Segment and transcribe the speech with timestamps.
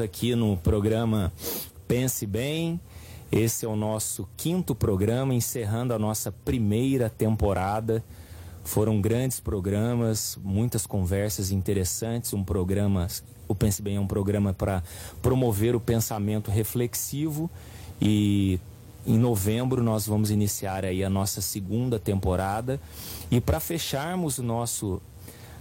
[0.00, 1.32] aqui no programa
[1.86, 2.80] Pense Bem.
[3.30, 8.02] Esse é o nosso quinto programa, encerrando a nossa primeira temporada.
[8.64, 12.32] Foram grandes programas, muitas conversas interessantes.
[12.32, 13.06] Um programa,
[13.46, 14.82] o Pense Bem é um programa para
[15.22, 17.50] promover o pensamento reflexivo
[18.00, 18.58] e
[19.06, 22.80] em novembro nós vamos iniciar aí a nossa segunda temporada
[23.30, 25.00] e para fecharmos o nosso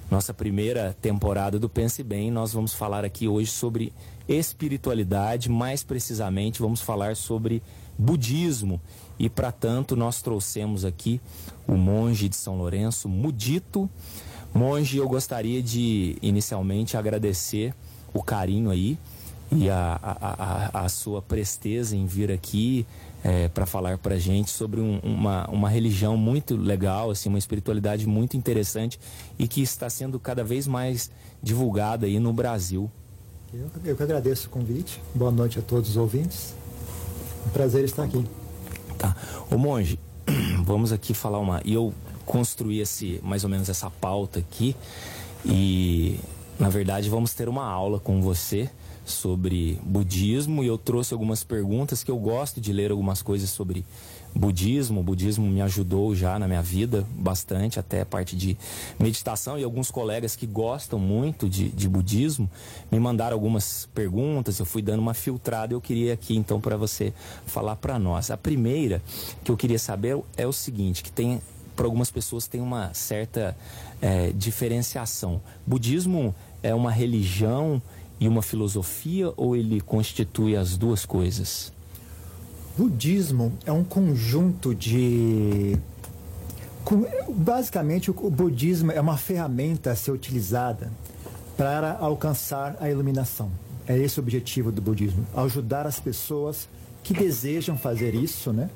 [0.10, 3.94] nossa primeira temporada do Pense Bem, nós vamos falar aqui hoje sobre
[4.28, 7.62] espiritualidade, mais precisamente vamos falar sobre
[7.98, 8.82] budismo.
[9.20, 11.22] E para tanto nós trouxemos aqui
[11.68, 13.88] o monge de São Lourenço, Mudito.
[14.52, 17.76] Monge, eu gostaria de inicialmente agradecer
[18.12, 18.98] o carinho aí
[19.52, 22.86] e a, a, a, a sua presteza em vir aqui
[23.24, 27.38] é, para falar para a gente sobre um, uma, uma religião muito legal, assim, uma
[27.38, 29.00] espiritualidade muito interessante
[29.38, 31.12] e que está sendo cada vez mais
[31.42, 32.90] divulgada aí no Brasil.
[33.54, 35.02] Eu, eu que agradeço o convite.
[35.14, 36.54] Boa noite a todos os ouvintes.
[37.48, 38.24] Um prazer estar aqui.
[38.98, 39.16] Tá.
[39.50, 40.00] Ô monge,
[40.64, 41.62] vamos aqui falar uma.
[41.66, 41.94] E eu
[42.26, 44.76] construí esse, mais ou menos essa pauta aqui
[45.44, 46.20] e
[46.60, 48.70] na verdade vamos ter uma aula com você
[49.10, 53.86] sobre budismo e eu trouxe algumas perguntas que eu gosto de ler algumas coisas sobre
[54.34, 55.00] budismo.
[55.00, 58.58] O budismo me ajudou já na minha vida bastante, até parte de
[59.00, 59.58] meditação.
[59.58, 62.50] E alguns colegas que gostam muito de, de budismo
[62.92, 64.60] me mandaram algumas perguntas.
[64.60, 65.74] Eu fui dando uma filtrada.
[65.74, 67.14] Eu queria aqui então para você
[67.46, 68.32] falar para nós.
[68.32, 69.02] A primeira
[69.44, 71.42] que eu queria saber é o seguinte: que tem
[71.76, 73.56] para algumas pessoas tem uma certa
[74.02, 75.42] é, diferenciação.
[75.66, 77.82] Budismo é uma religião
[78.20, 81.72] e uma filosofia ou ele constitui as duas coisas?
[82.78, 85.78] Budismo é um conjunto de.
[87.30, 90.92] Basicamente, o budismo é uma ferramenta a ser utilizada
[91.58, 93.52] para alcançar a iluminação.
[93.86, 96.70] É esse o objetivo do budismo: ajudar as pessoas
[97.04, 98.70] que desejam fazer isso, né,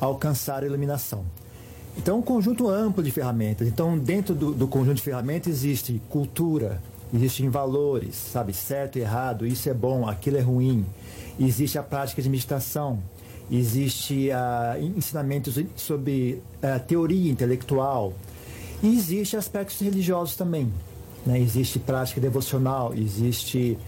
[0.00, 1.24] a alcançar a iluminação.
[1.96, 3.68] Então, um conjunto amplo de ferramentas.
[3.68, 6.82] Então, dentro do, do conjunto de ferramentas existe cultura,
[7.14, 10.84] existem valores, sabe, certo errado, isso é bom, aquilo é ruim.
[11.38, 13.00] Existe a prática de meditação,
[13.50, 18.12] existe uh, ensinamentos sobre uh, teoria intelectual
[18.82, 20.72] e existe aspectos religiosos também.
[21.24, 21.40] Né?
[21.40, 23.78] Existe prática devocional, existe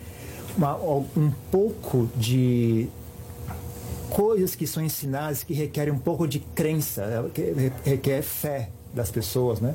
[0.56, 2.88] uma, um pouco de
[4.08, 9.60] coisas que são ensinadas que requerem um pouco de crença, que requer fé das pessoas,
[9.60, 9.74] né?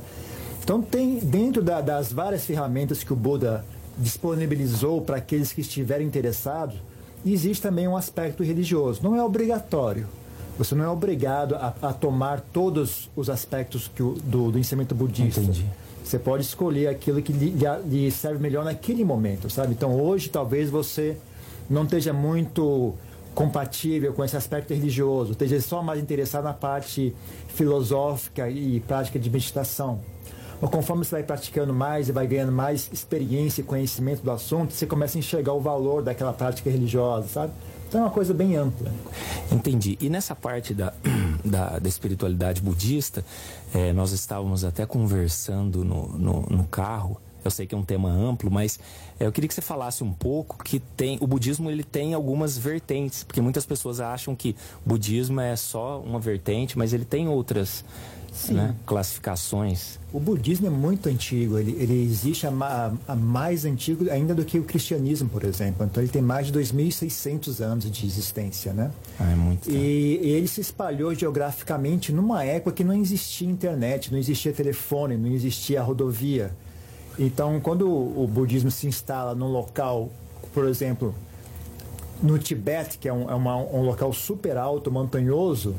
[0.64, 3.66] Então, tem dentro da, das várias ferramentas que o Buda
[3.98, 6.78] disponibilizou para aqueles que estiverem interessados,
[7.26, 9.02] existe também um aspecto religioso.
[9.04, 10.08] Não é obrigatório.
[10.58, 15.42] Você não é obrigado a, a tomar todos os aspectos o, do, do ensinamento budista.
[15.42, 15.66] Entendi.
[16.04, 17.56] Você pode escolher aquilo que lhe,
[17.88, 19.74] lhe serve melhor naquele momento, sabe?
[19.74, 21.18] Então, hoje, talvez você
[21.70, 22.94] não esteja muito
[23.34, 27.16] compatível com esse aspecto religioso, esteja só mais interessado na parte
[27.48, 30.00] filosófica e prática de meditação.
[30.70, 34.86] Conforme você vai praticando mais e vai ganhando mais experiência e conhecimento do assunto, você
[34.86, 37.54] começa a enxergar o valor daquela prática religiosa, sabe?
[37.88, 38.90] Então é uma coisa bem ampla.
[39.52, 39.98] Entendi.
[40.00, 40.94] E nessa parte da,
[41.44, 43.26] da, da espiritualidade budista,
[43.74, 47.20] é, nós estávamos até conversando no, no, no carro.
[47.44, 48.80] Eu sei que é um tema amplo, mas
[49.20, 52.58] é, eu queria que você falasse um pouco que tem o budismo ele tem algumas
[52.58, 54.56] vertentes, porque muitas pessoas acham que
[54.86, 57.84] budismo é só uma vertente, mas ele tem outras
[58.50, 60.00] né, classificações.
[60.12, 64.58] O budismo é muito antigo, ele, ele existe a, a, mais antigo ainda do que
[64.58, 65.86] o cristianismo, por exemplo.
[65.86, 68.92] Então ele tem mais de 2.600 anos de existência, né?
[69.20, 69.70] Ah, é muito.
[69.70, 75.18] E, e ele se espalhou geograficamente numa época que não existia internet, não existia telefone,
[75.18, 76.52] não existia rodovia.
[77.20, 80.10] Então, quando o, o budismo se instala num local,
[80.54, 81.14] por exemplo,
[82.24, 85.76] no Tibete, que é um, é uma, um local super alto, montanhoso,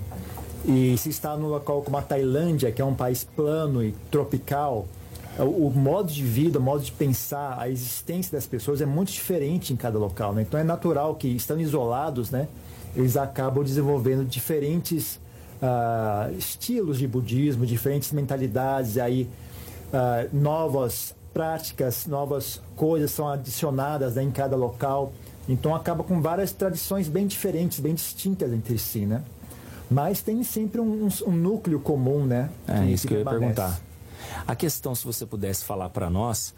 [0.65, 4.87] e se está num local como a Tailândia, que é um país plano e tropical,
[5.39, 9.73] o, modo de vida, o modo de pensar, a existência das pessoas é muito diferente
[9.73, 10.35] em cada local.
[10.35, 10.43] Né?
[10.43, 12.49] Então é natural que, estando isolados, né,
[12.95, 15.19] eles acabam desenvolvendo diferentes
[15.63, 19.29] uh, estilos de budismo, diferentes mentalidades, aí
[19.89, 25.13] uh, novas práticas, novas coisas são adicionadas né, em cada local.
[25.49, 29.23] Então acaba com várias tradições bem diferentes, bem distintas entre si, né?
[29.93, 32.51] Mas tem sempre um, um, núcleo comum, né?
[32.67, 33.81] É que, isso que, que eu ia perguntar.
[34.47, 36.55] A questão, se você pudesse falar para nós,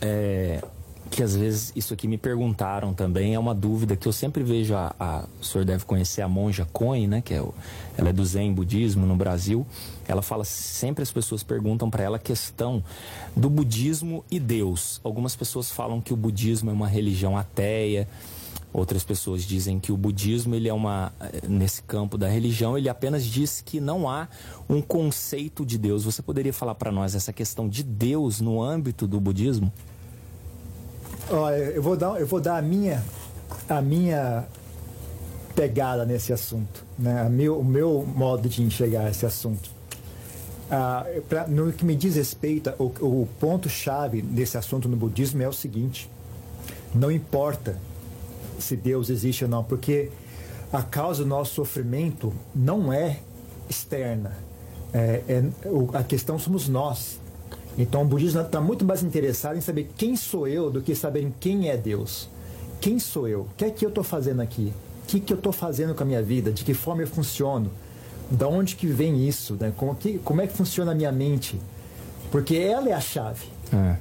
[0.00, 0.62] é,
[1.10, 4.74] que às vezes isso aqui me perguntaram também, é uma dúvida que eu sempre vejo,
[4.74, 7.54] a, a o senhor deve conhecer a monja Koen, né, que é o,
[7.96, 9.66] ela é do Zen budismo no Brasil,
[10.08, 12.82] ela fala, sempre as pessoas perguntam para ela a questão
[13.36, 15.00] do budismo e Deus.
[15.04, 18.08] Algumas pessoas falam que o budismo é uma religião ateia,
[18.72, 21.12] Outras pessoas dizem que o budismo, ele é uma
[21.46, 24.28] nesse campo da religião, ele apenas diz que não há
[24.68, 26.04] um conceito de Deus.
[26.04, 29.70] Você poderia falar para nós essa questão de Deus no âmbito do budismo?
[31.30, 33.02] Olha, eu vou dar, eu vou dar a minha,
[33.68, 34.46] a minha
[35.54, 37.28] pegada nesse assunto, né?
[37.28, 39.70] meu, o meu modo de enxergar esse assunto.
[40.70, 45.48] Ah, pra, no que me diz respeito, o, o ponto-chave desse assunto no budismo é
[45.48, 46.10] o seguinte:
[46.94, 47.76] não importa
[48.62, 50.10] se Deus existe ou não, porque
[50.72, 53.20] a causa do nosso sofrimento não é
[53.68, 54.32] externa,
[54.92, 55.44] é, é,
[55.94, 57.20] a questão somos nós.
[57.76, 61.30] Então o budismo está muito mais interessado em saber quem sou eu do que saber
[61.40, 62.28] quem é Deus.
[62.80, 63.42] Quem sou eu?
[63.42, 64.72] O que é que eu estou fazendo aqui?
[65.04, 66.50] O que, que eu estou fazendo com a minha vida?
[66.50, 67.70] De que forma eu funciono?
[68.30, 69.56] Da onde que vem isso?
[69.58, 69.72] Né?
[69.76, 71.60] Como, que, como é que funciona a minha mente?
[72.30, 73.46] Porque ela é a chave.
[73.72, 73.96] É.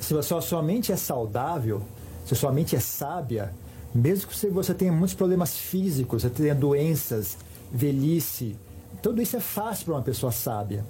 [0.00, 1.82] Se a sua, sua mente é saudável,
[2.26, 3.52] se a sua mente é sábia,
[3.94, 7.36] mesmo que você tenha muitos problemas físicos, você tenha doenças,
[7.70, 8.56] velhice,
[9.02, 10.84] tudo isso é fácil para uma pessoa sábia.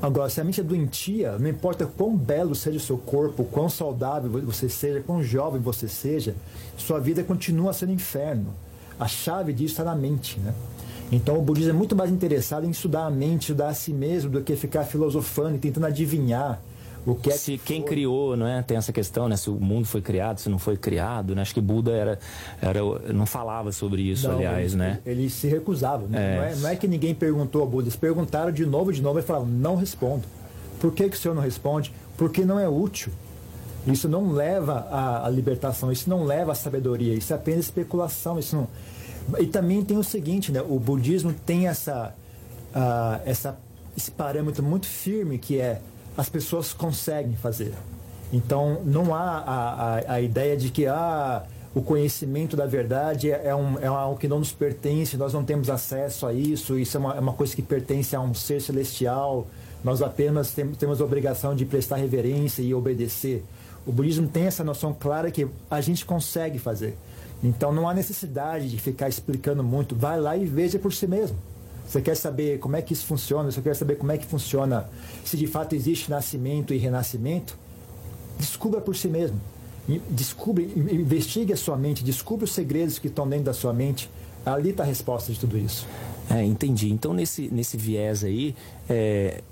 [0.00, 3.68] Agora, se a mente é doentia, não importa quão belo seja o seu corpo, quão
[3.68, 6.34] saudável você seja, quão jovem você seja,
[6.76, 8.54] sua vida continua sendo inferno.
[8.98, 10.54] A chave disso está na mente, né?
[11.10, 14.30] Então o budismo é muito mais interessado em estudar a mente, estudar a si mesmo,
[14.30, 16.62] do que ficar filosofando e tentando adivinhar
[17.04, 18.62] o que é se que quem criou, não é?
[18.62, 19.36] Tem essa questão, né?
[19.36, 21.42] Se o mundo foi criado, se não foi criado, né?
[21.42, 22.18] Acho que Buda era,
[22.60, 22.80] era
[23.12, 24.98] não falava sobre isso, não, aliás, ele, né?
[25.04, 26.06] Ele se recusava.
[26.06, 26.34] Né?
[26.34, 26.36] É.
[26.36, 29.18] Não, é, não é que ninguém perguntou a Buda, eles perguntaram de novo, de novo
[29.18, 30.24] e falaram, não respondo.
[30.78, 31.92] Por que, que o senhor não responde?
[32.16, 33.12] Porque não é útil.
[33.86, 38.38] Isso não leva à, à libertação, isso não leva à sabedoria, isso é apenas especulação,
[38.38, 38.68] isso não...
[39.40, 40.60] E também tem o seguinte, né?
[40.60, 42.14] O budismo tem essa,
[42.74, 43.58] uh, essa,
[43.96, 45.80] esse parâmetro muito firme que é
[46.16, 47.72] as pessoas conseguem fazer.
[48.32, 51.44] Então, não há a, a, a ideia de que ah,
[51.74, 55.44] o conhecimento da verdade é, é, um, é algo que não nos pertence, nós não
[55.44, 58.60] temos acesso a isso, isso é uma, é uma coisa que pertence a um ser
[58.60, 59.46] celestial,
[59.84, 63.44] nós apenas tem, temos a obrigação de prestar reverência e obedecer.
[63.86, 66.96] O budismo tem essa noção clara que a gente consegue fazer.
[67.42, 71.36] Então, não há necessidade de ficar explicando muito, vai lá e veja por si mesmo.
[71.92, 73.52] Você quer saber como é que isso funciona?
[73.52, 74.88] Você quer saber como é que funciona,
[75.26, 77.54] se de fato existe nascimento e renascimento?
[78.38, 79.38] Descubra por si mesmo.
[80.08, 84.08] Descubra, investigue a sua mente, descubra os segredos que estão dentro da sua mente.
[84.46, 85.86] Ali está a resposta de tudo isso.
[86.30, 86.90] É, entendi.
[86.90, 88.56] Então, nesse, nesse viés aí,
[88.88, 89.42] é,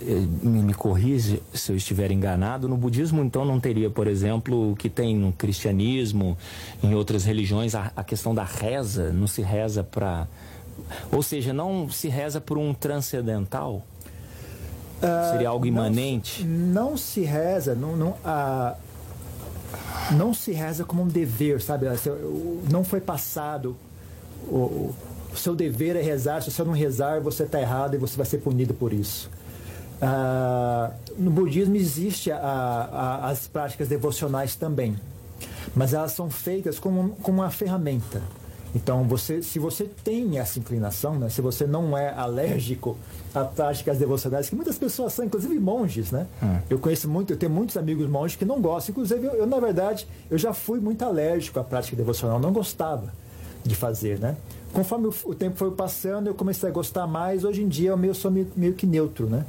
[0.00, 4.76] é me corrija se eu estiver enganado, no budismo então não teria, por exemplo, o
[4.76, 6.38] que tem no cristianismo,
[6.82, 10.26] em outras religiões, a, a questão da reza, não se reza para
[11.10, 13.82] ou seja, não se reza por um transcendental?
[14.98, 16.44] Uh, Seria algo imanente?
[16.44, 18.76] Não, não se reza, não, não, uh,
[20.12, 21.86] não se reza como um dever, sabe?
[22.70, 23.76] Não foi passado.
[24.46, 24.94] O,
[25.32, 28.26] o seu dever é rezar, se você não rezar, você está errado e você vai
[28.26, 29.30] ser punido por isso.
[30.02, 34.96] Uh, no budismo existe a, a, as práticas devocionais também,
[35.74, 38.20] mas elas são feitas como, como uma ferramenta.
[38.74, 42.96] Então, você, se você tem essa inclinação, né, se você não é alérgico
[43.34, 46.26] a práticas devocionais, que muitas pessoas são, inclusive monges, né?
[46.42, 46.58] Hum.
[46.70, 48.92] Eu conheço muito, eu tenho muitos amigos monges que não gostam.
[48.92, 53.12] Inclusive, eu, eu, na verdade, eu já fui muito alérgico à prática devocional, não gostava
[53.62, 54.36] de fazer, né?
[54.72, 57.44] Conforme o, o tempo foi passando, eu comecei a gostar mais.
[57.44, 59.44] Hoje em dia, eu meio, sou meio, meio que neutro, né?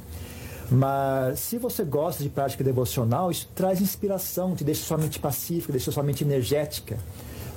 [0.70, 5.72] Mas se você gosta de prática devocional, isso traz inspiração, te deixa sua mente pacífica,
[5.72, 6.98] deixa sua mente energética.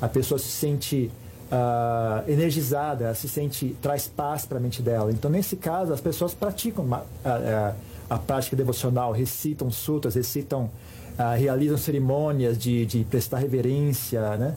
[0.01, 1.11] A pessoa se sente
[1.51, 5.11] uh, energizada, ela se sente, traz paz para a mente dela.
[5.11, 7.73] Então, nesse caso, as pessoas praticam a, a,
[8.09, 10.69] a prática devocional, recitam sutras, recitam,
[11.17, 14.55] uh, realizam cerimônias de, de prestar reverência, né?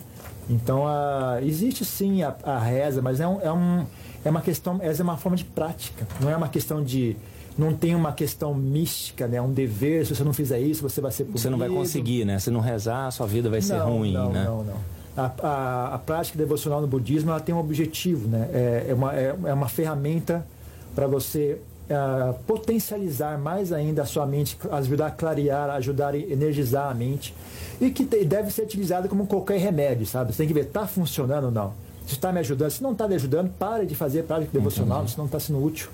[0.49, 3.87] Então, uh, existe sim a, a, reza, mas é, um, é, um,
[4.25, 7.17] é uma questão, essa é uma forma de prática, não é uma questão de
[7.59, 9.41] não tem uma questão mística, né?
[9.43, 11.41] Um dever, se você não fizer isso, você vai ser punido.
[11.41, 12.39] Você não vai conseguir, né?
[12.39, 14.45] Se não rezar, sua vida vai ser não, ruim, não, né?
[14.45, 18.49] Não, não a, a, a, prática devocional no budismo ela tem um objetivo, né?
[18.53, 20.47] é, é, uma, é, é uma ferramenta
[20.95, 21.59] para você
[21.91, 27.35] uh, potencializar mais ainda a sua mente, ajudar a clarear, ajudar a energizar a mente
[27.81, 30.33] e que te, deve ser utilizada como qualquer remédio, sabe?
[30.33, 31.73] Você tem que ver, está funcionando ou não.
[32.07, 35.17] Se está me ajudando, se não está me ajudando, pare de fazer prática devocional, se
[35.19, 35.89] não está sendo útil.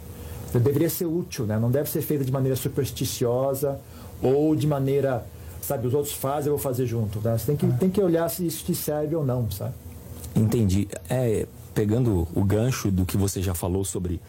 [0.52, 1.58] Deveria ser útil, né?
[1.58, 3.78] não deve ser feita de maneira supersticiosa
[4.22, 5.26] ou de maneira
[5.66, 5.86] sabe?
[5.86, 7.20] Os outros fazem, eu vou fazer junto.
[7.20, 7.36] Tá?
[7.36, 9.74] Você tem que, tem que olhar se isso te serve ou não, sabe?
[10.34, 10.88] Entendi.
[11.08, 14.20] É, pegando o gancho do que você já falou sobre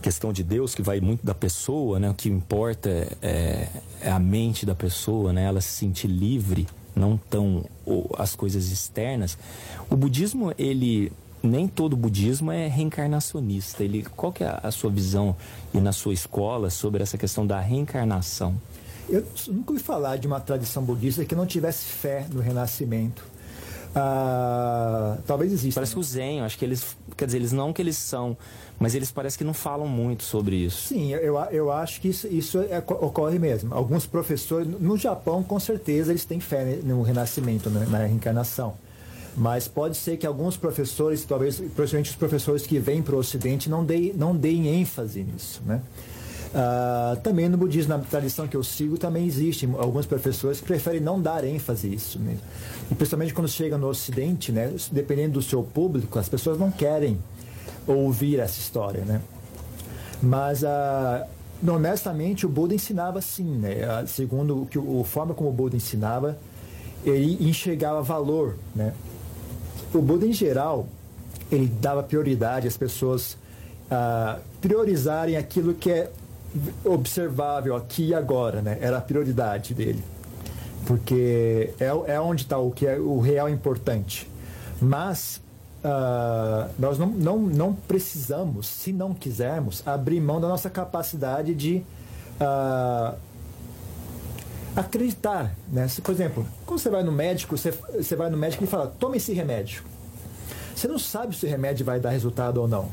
[0.00, 2.10] questão de Deus, que vai muito da pessoa, né?
[2.10, 2.90] O que importa
[3.22, 3.68] é,
[4.00, 5.44] é a mente da pessoa, né?
[5.44, 7.64] Ela se sentir livre, não tão
[8.18, 9.38] as coisas externas.
[9.88, 13.82] O budismo, ele nem todo budismo é reencarnacionista.
[13.82, 15.34] Ele, qual que é a sua visão
[15.72, 18.54] e na sua escola sobre essa questão da reencarnação?
[19.08, 23.24] Eu nunca ouvi falar de uma tradição budista que não tivesse fé no renascimento.
[23.94, 25.80] Ah, talvez exista.
[25.80, 28.36] Parece que o Zen, acho que eles, quer dizer, eles não que eles são,
[28.78, 30.88] mas eles parecem que não falam muito sobre isso.
[30.88, 33.74] Sim, eu, eu acho que isso, isso é, ocorre mesmo.
[33.74, 38.74] Alguns professores, no Japão, com certeza, eles têm fé no renascimento, né, na reencarnação.
[39.36, 43.68] Mas pode ser que alguns professores, talvez, principalmente os professores que vêm para o Ocidente,
[43.68, 45.80] não deem, não deem ênfase nisso, né?
[46.52, 51.00] Uh, também no budismo, na tradição que eu sigo, também existe alguns professores que preferem
[51.00, 52.42] não dar ênfase a isso mesmo.
[52.90, 57.18] E principalmente quando chega no Ocidente, né, dependendo do seu público, as pessoas não querem
[57.86, 59.22] ouvir essa história, né?
[60.22, 61.26] Mas, uh,
[61.66, 64.02] honestamente, o Buda ensinava assim, né?
[64.02, 66.38] Uh, segundo que a forma como o Buda ensinava,
[67.02, 68.92] ele enxergava valor, né?
[69.92, 70.86] O Buda, em geral,
[71.50, 73.36] ele dava prioridade às pessoas
[73.90, 76.10] uh, priorizarem aquilo que é
[76.84, 78.78] observável aqui e agora, né?
[78.80, 80.02] Era a prioridade dele.
[80.86, 84.28] Porque é, é onde está o que é o real importante.
[84.80, 85.40] Mas
[85.84, 91.82] uh, nós não, não, não precisamos, se não quisermos, abrir mão da nossa capacidade de
[92.40, 93.16] uh,
[94.74, 95.54] acreditar.
[95.68, 95.86] Né?
[95.88, 98.86] Se, por exemplo, quando você vai no médico, você, você vai no médico e fala,
[98.86, 99.84] tome esse remédio.
[100.74, 102.88] Você não sabe se o remédio vai dar resultado ou não.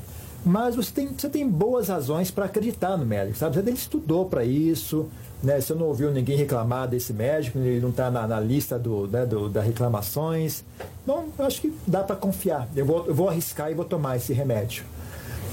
[0.46, 3.60] Mas você tem, você tem boas razões para acreditar no médico, sabe?
[3.60, 5.08] Ele estudou para isso,
[5.44, 5.60] né?
[5.60, 9.26] Você não ouviu ninguém reclamar desse médico, ele não está na, na, lista do, né,
[9.26, 10.64] do, das reclamações.
[11.06, 12.70] Bom, eu acho que dá para confiar.
[12.76, 14.84] Eu vou, eu vou arriscar e vou tomar esse remédio.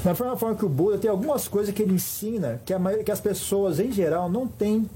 [0.05, 3.11] Da mesma forma que o Buda tem algumas coisas que ele ensina que, a, que
[3.11, 4.89] as pessoas, em geral, não têm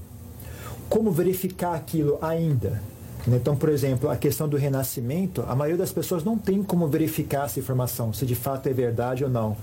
[0.87, 2.81] como verificar aquilo ainda.
[3.27, 7.45] Então, por exemplo, a questão do renascimento, a maioria das pessoas não tem como verificar
[7.45, 9.55] essa informação, se de fato é verdade ou não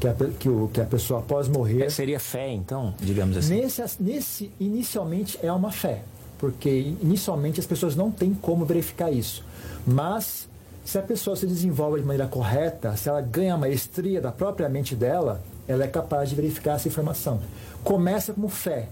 [0.00, 1.84] que a, que, o, que a pessoa após morrer.
[1.84, 3.60] É, seria fé, então, digamos assim?
[3.60, 6.02] Nesse, nesse, inicialmente é uma fé,
[6.38, 9.44] porque inicialmente as pessoas não têm como verificar isso.
[9.86, 10.48] Mas
[10.84, 14.68] se a pessoa se desenvolve de maneira correta, se ela ganha a maestria da própria
[14.68, 17.40] mente dela, ela é capaz de verificar essa informação.
[17.82, 18.88] Começa como fé,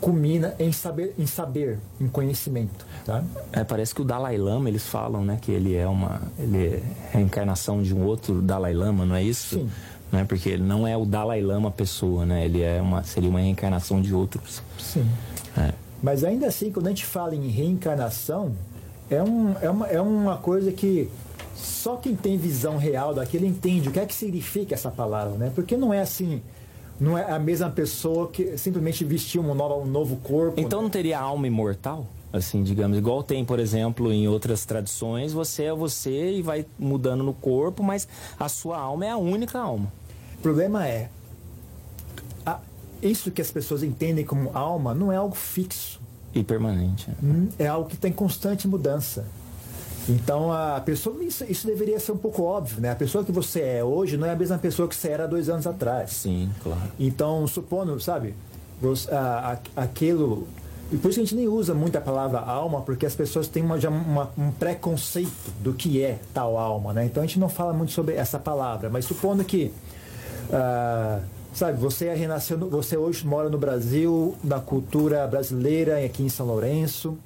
[0.00, 2.86] culmina em saber, em saber, em conhecimento.
[3.04, 3.24] Tá?
[3.52, 6.82] É, parece que o Dalai Lama eles falam, né, que ele é uma, ele é
[7.10, 9.58] reencarnação de um outro Dalai Lama, não é isso?
[9.58, 9.70] Sim
[10.10, 10.24] né?
[10.24, 12.44] Porque ele não é o Dalai Lama pessoa, né?
[12.44, 14.62] Ele é uma seria uma reencarnação de outros.
[14.78, 15.06] Sim.
[15.56, 15.72] É.
[16.02, 18.54] Mas ainda assim, quando a gente fala em reencarnação,
[19.10, 21.08] é, um, é, uma, é uma coisa que
[21.54, 25.52] só quem tem visão real daquilo entende o que é que significa essa palavra, né?
[25.54, 26.42] Porque não é assim,
[27.00, 30.60] não é a mesma pessoa que simplesmente vestiu um novo, um novo corpo.
[30.60, 30.82] Então né?
[30.84, 32.06] não teria alma imortal?
[32.34, 37.22] Assim, digamos, igual tem, por exemplo, em outras tradições, você é você e vai mudando
[37.22, 39.92] no corpo, mas a sua alma é a única alma.
[40.36, 41.10] O problema é,
[42.44, 42.58] a,
[43.00, 46.00] isso que as pessoas entendem como alma não é algo fixo.
[46.34, 47.08] E permanente.
[47.22, 49.24] Hum, é algo que tem constante mudança.
[50.08, 52.90] Então a pessoa isso, isso, deveria ser um pouco óbvio, né?
[52.90, 55.48] A pessoa que você é hoje não é a mesma pessoa que você era dois
[55.48, 56.10] anos atrás.
[56.10, 56.82] Sim, claro.
[56.98, 58.34] Então supondo, sabe,
[58.82, 60.48] você, a, a, aquilo
[60.92, 63.62] e por isso a gente nem usa muito a palavra alma, porque as pessoas têm
[63.62, 67.06] uma, já uma, um preconceito do que é tal alma, né?
[67.06, 69.72] Então a gente não fala muito sobre essa palavra, mas supondo que,
[70.50, 71.22] uh,
[71.54, 76.46] sabe, você é renasceu, você hoje mora no Brasil, na cultura brasileira, aqui em São
[76.46, 77.16] Lourenço.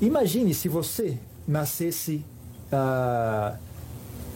[0.00, 2.24] Imagine se você nascesse
[2.72, 3.56] uh,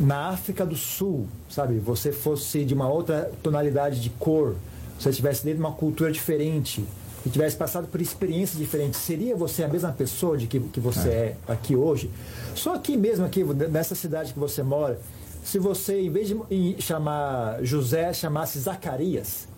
[0.00, 1.78] na África do Sul, sabe?
[1.78, 4.56] Você fosse de uma outra tonalidade de cor,
[4.98, 6.84] você estivesse dentro de uma cultura diferente
[7.26, 11.08] e tivesse passado por experiências diferentes, seria você a mesma pessoa de que, que você
[11.08, 11.36] é.
[11.48, 12.08] é aqui hoje?
[12.54, 15.00] Só aqui mesmo, aqui nessa cidade que você mora,
[15.42, 19.48] se você, em vez de chamar José, chamasse Zacarias,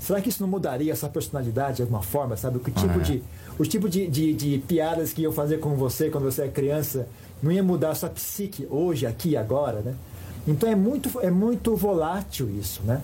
[0.00, 2.56] será que isso não mudaria essa personalidade de alguma forma, sabe?
[2.56, 3.02] O tipo, é.
[3.02, 3.22] de,
[3.58, 7.06] o tipo de, de, de piadas que eu fazer com você quando você é criança
[7.42, 9.94] não ia mudar a sua psique hoje, aqui, agora, né?
[10.48, 13.02] Então é muito, é muito volátil isso, né?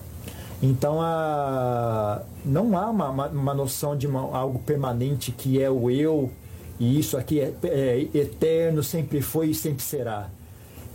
[0.61, 6.31] Então, a, não há uma, uma, noção de uma, algo permanente que é o eu,
[6.79, 10.29] e isso aqui é, é eterno, sempre foi e sempre será.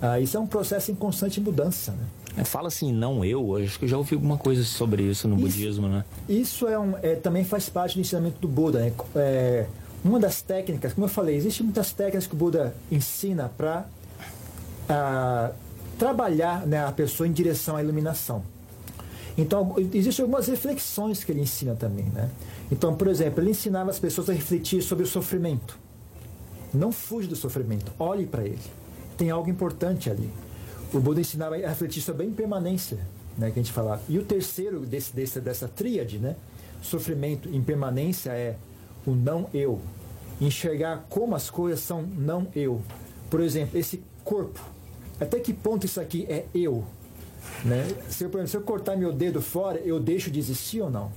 [0.00, 1.92] Ah, isso é um processo em constante mudança.
[1.92, 2.04] Né?
[2.38, 5.36] É, fala assim, não eu, acho que eu já ouvi alguma coisa sobre isso no
[5.36, 6.04] isso, budismo, né?
[6.28, 8.80] Isso é, um, é também faz parte do ensinamento do Buda.
[8.80, 8.92] Né?
[9.14, 9.66] É,
[10.04, 13.86] Uma das técnicas, como eu falei, existem muitas técnicas que o Buda ensina para
[14.88, 15.52] ah,
[15.96, 18.42] trabalhar né, a pessoa em direção à iluminação.
[19.36, 22.04] Então, existem algumas reflexões que ele ensina também.
[22.06, 22.30] Né?
[22.70, 25.78] Então, por exemplo, ele ensinava as pessoas a refletir sobre o sofrimento.
[26.72, 28.58] Não fuja do sofrimento, olhe para ele.
[29.16, 30.30] Tem algo importante ali.
[30.92, 32.98] O Buda ensinava a refletir sobre a impermanência,
[33.36, 34.02] né, que a gente falava.
[34.08, 36.36] E o terceiro desse, desse, dessa tríade, né,
[36.82, 38.56] sofrimento, impermanência, é
[39.06, 39.80] o não eu.
[40.40, 42.80] Enxergar como as coisas são não eu.
[43.30, 44.60] Por exemplo, esse corpo.
[45.20, 46.84] Até que ponto isso aqui é eu?
[47.64, 47.86] Né?
[48.08, 51.12] Se, eu, exemplo, se eu cortar meu dedo fora, eu deixo de existir ou não?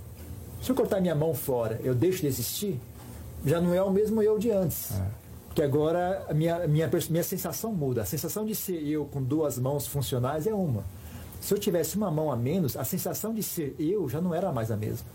[0.61, 2.79] Se eu cortar minha mão fora, eu deixo de existir?
[3.45, 4.91] Já não é o mesmo eu de antes.
[4.91, 5.05] É.
[5.47, 8.01] Porque agora a minha, minha, minha sensação muda.
[8.01, 10.83] A sensação de ser eu com duas mãos funcionais é uma.
[11.39, 14.51] Se eu tivesse uma mão a menos, a sensação de ser eu já não era
[14.51, 15.07] mais a mesma.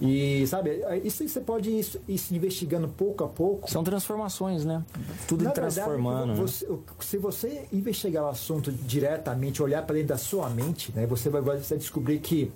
[0.00, 3.70] E, sabe, isso você pode ir, ir se investigando pouco a pouco.
[3.70, 4.84] São transformações, né?
[5.26, 6.34] Tudo Na transformando.
[6.34, 6.78] Verdade, você, né?
[7.00, 11.40] Se você investigar o assunto diretamente, olhar para dentro da sua mente, né, você vai,
[11.40, 12.52] vai descobrir que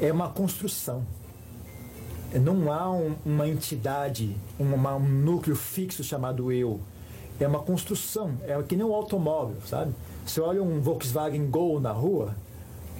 [0.00, 1.04] é uma construção.
[2.34, 6.80] Não há um, uma entidade, uma, um núcleo fixo chamado eu.
[7.38, 8.32] É uma construção.
[8.42, 9.94] É que nem um automóvel, sabe?
[10.26, 12.34] Você olha um Volkswagen Gol na rua,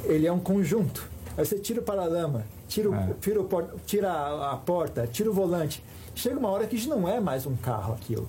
[0.05, 1.09] ele é um conjunto.
[1.37, 3.14] Aí você tira o paralama, tira, o, é.
[3.21, 3.49] tira, o,
[3.87, 5.83] tira a, porta, tira o volante.
[6.14, 8.28] Chega uma hora que já não é mais um carro aquilo.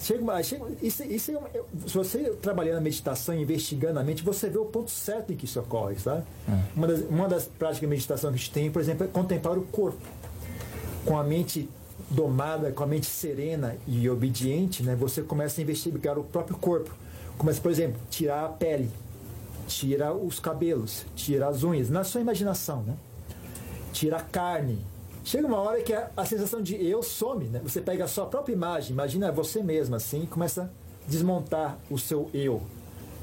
[0.00, 4.48] Chega uma, chega, isso, isso é se você trabalhar na meditação, investigando a mente, você
[4.48, 6.22] vê o ponto certo em que isso ocorre, sabe?
[6.48, 6.58] É.
[6.76, 9.58] Uma, das, uma das práticas de meditação que a gente tem, por exemplo, é contemplar
[9.58, 9.98] o corpo.
[11.04, 11.68] Com a mente
[12.10, 16.94] domada, com a mente serena e obediente, né, você começa a investigar o próprio corpo.
[17.36, 18.90] Começa, por exemplo, tirar a pele,
[19.66, 22.94] tira os cabelos, tira as unhas, na sua imaginação, né?
[23.98, 24.78] Tira a carne.
[25.24, 27.60] Chega uma hora que a, a, sensação de eu some, né?
[27.64, 31.98] Você pega a sua própria imagem, imagina você mesmo assim, e começa a desmontar o
[31.98, 32.62] seu eu.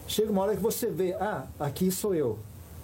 [0.05, 2.37] Chega uma hora que você vê, ah, aqui sou eu.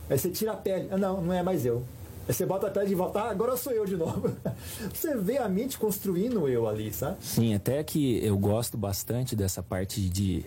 [0.09, 1.83] Aí você tira a pele, ah, não, não é mais eu.
[2.27, 4.31] Aí você bota a pele de volta, ah, agora sou eu de novo.
[4.91, 7.17] você vê a mente construindo o eu ali, sabe?
[7.19, 10.45] Sim, até que eu gosto bastante dessa parte de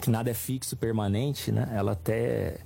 [0.00, 1.68] que nada é fixo, permanente, né?
[1.74, 2.58] Ela até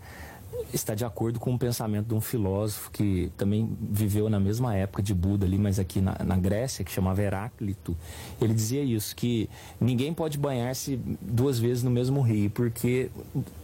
[0.73, 5.03] está de acordo com o pensamento de um filósofo que também viveu na mesma época
[5.03, 7.97] de Buda ali, mas aqui na, na Grécia, que chamava Heráclito.
[8.41, 9.49] Ele dizia isso, que
[9.81, 13.11] ninguém pode banhar-se duas vezes no mesmo rio, porque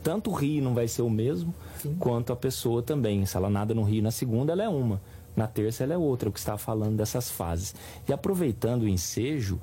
[0.03, 1.97] tanto o rio não vai ser o mesmo, Sim.
[1.99, 3.25] quanto a pessoa também.
[3.27, 5.01] Se ela nada no rio na segunda, ela é uma.
[5.35, 7.75] Na terça ela é outra, o que está falando dessas fases.
[8.07, 9.59] E aproveitando o ensejo,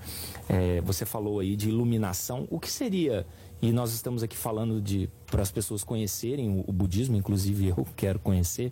[0.47, 2.47] é, você falou aí de iluminação.
[2.49, 3.25] O que seria
[3.62, 7.86] e nós estamos aqui falando de para as pessoas conhecerem o, o, budismo, inclusive eu
[7.95, 8.72] quero conhecer.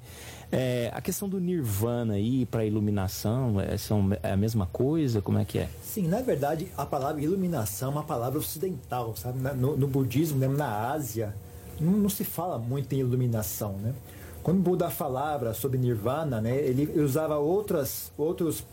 [0.51, 5.21] É, a questão do nirvana aí para iluminação é, são, é a mesma coisa?
[5.21, 5.69] Como é que é?
[5.83, 9.39] Sim, na verdade a palavra iluminação é uma palavra ocidental, sabe?
[9.55, 11.35] No, no budismo, mesmo na Ásia,
[11.79, 13.93] não, não, se fala muito em iluminação, né?
[14.41, 18.65] Quando Buda falava sobre nirvana, né, ele usava outras, outros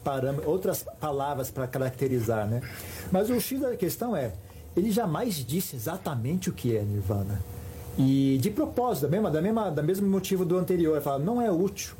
[0.46, 2.62] outras palavras para caracterizar, né?
[3.10, 4.32] Mas o X da questão é
[4.76, 7.40] ele jamais disse exatamente o que é nirvana.
[7.96, 11.40] E de propósito, da mesma, da mesma, da mesmo motivo do anterior, ele fala, não
[11.40, 11.94] é útil.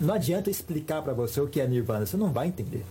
[0.00, 2.84] Não adianta explicar para você o que é nirvana, você não vai entender.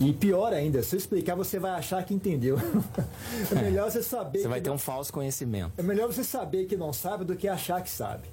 [0.00, 2.56] E pior ainda, se eu explicar, você vai achar que entendeu.
[3.52, 4.40] é melhor você saber.
[4.40, 4.76] Você vai ter não...
[4.76, 5.72] um falso conhecimento.
[5.76, 8.24] É melhor você saber que não sabe do que achar que sabe.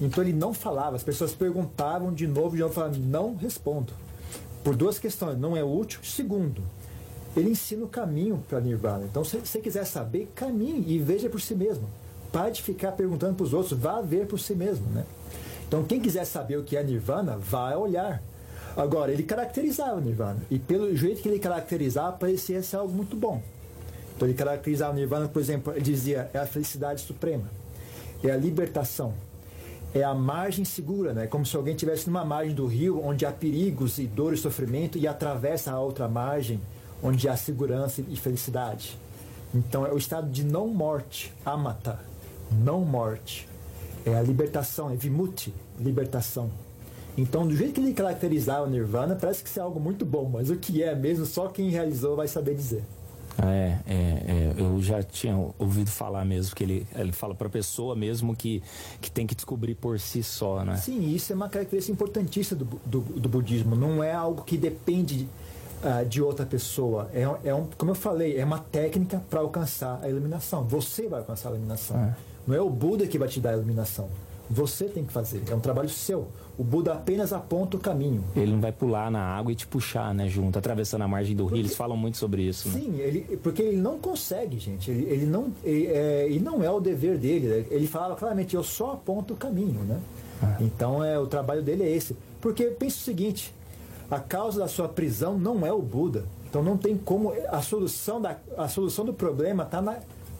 [0.00, 3.92] Então ele não falava, as pessoas perguntavam de novo, de novo, falavam, não respondo.
[4.64, 6.00] Por duas questões, não é útil.
[6.02, 6.62] Segundo,
[7.36, 9.04] ele ensina o caminho para Nirvana.
[9.04, 11.88] Então, se você quiser saber, caminhe e veja por si mesmo.
[12.30, 14.86] Pare de ficar perguntando para os outros, vá ver por si mesmo.
[14.90, 15.04] Né?
[15.66, 18.22] Então, quem quiser saber o que é Nirvana, vá olhar.
[18.76, 20.38] Agora, ele caracterizava Nirvana.
[20.50, 23.42] E pelo jeito que ele caracterizava, parecia ser algo muito bom.
[24.14, 27.44] Então, ele caracterizava Nirvana, por exemplo, ele dizia: é a felicidade suprema,
[28.22, 29.14] é a libertação,
[29.94, 31.26] é a margem segura, né?
[31.26, 34.96] Como se alguém estivesse numa margem do rio onde há perigos e dor e sofrimento
[34.96, 36.60] e atravessa a outra margem
[37.02, 38.96] onde há segurança e felicidade.
[39.54, 41.98] Então é o estado de não morte, amata,
[42.50, 43.48] não morte.
[44.04, 46.50] É a libertação, é vimuti, libertação.
[47.16, 50.30] Então, do jeito que ele caracterizava o nirvana, parece que isso é algo muito bom,
[50.32, 52.82] mas o que é mesmo, só quem realizou vai saber dizer.
[53.40, 57.50] É, é, é, eu já tinha ouvido falar mesmo que ele, ele fala para a
[57.50, 58.62] pessoa mesmo que,
[59.00, 60.76] que tem que descobrir por si só, né?
[60.76, 63.74] Sim, isso é uma característica importantíssima do, do, do budismo.
[63.74, 65.28] Não é algo que depende
[65.82, 67.10] uh, de outra pessoa.
[67.12, 70.64] É, é um, como eu falei, é uma técnica para alcançar a iluminação.
[70.64, 71.96] Você vai alcançar a iluminação.
[71.96, 72.14] É.
[72.46, 74.08] Não é o Buda que vai te dar a iluminação.
[74.50, 76.28] Você tem que fazer, é um trabalho seu.
[76.58, 78.22] O Buda apenas aponta o caminho.
[78.36, 81.46] Ele não vai pular na água e te puxar, né, junto, atravessando a margem do
[81.46, 81.58] rio.
[81.58, 82.68] Eles falam muito sobre isso.
[82.68, 82.80] Né?
[82.80, 84.90] Sim, ele, porque ele não consegue, gente.
[84.90, 87.46] Ele, ele não, ele, é, e não é o dever dele.
[87.46, 87.64] Né?
[87.70, 89.98] Ele fala claramente: eu só aponto o caminho, né?
[90.42, 90.56] Ah.
[90.60, 92.14] Então é o trabalho dele é esse.
[92.38, 93.54] Porque pensa o seguinte:
[94.12, 96.26] a causa da sua prisão não é o Buda.
[96.46, 99.82] Então não tem como a solução da a solução do problema está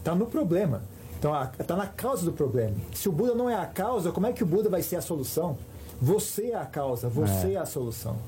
[0.05, 0.83] tá no problema.
[1.19, 2.77] Então está na causa do problema.
[2.93, 5.01] Se o Buda não é a causa, como é que o Buda vai ser a
[5.01, 5.57] solução?
[6.03, 8.19] Você é a causa, você é, é a solução.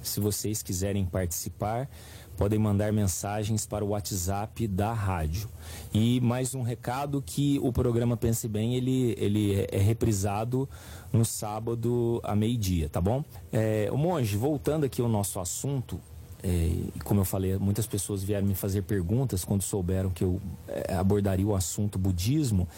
[0.00, 1.88] Se vocês quiserem participar,
[2.36, 5.48] podem mandar mensagens para o WhatsApp da rádio.
[5.92, 10.68] E mais um recado que o programa Pense Bem, ele, ele é reprisado
[11.14, 13.24] no sábado a meio-dia, tá bom?
[13.52, 16.00] É, o Monge, voltando aqui ao nosso assunto,
[16.42, 16.70] é,
[17.04, 21.46] como eu falei, muitas pessoas vieram me fazer perguntas quando souberam que eu é, abordaria
[21.46, 22.68] o assunto budismo.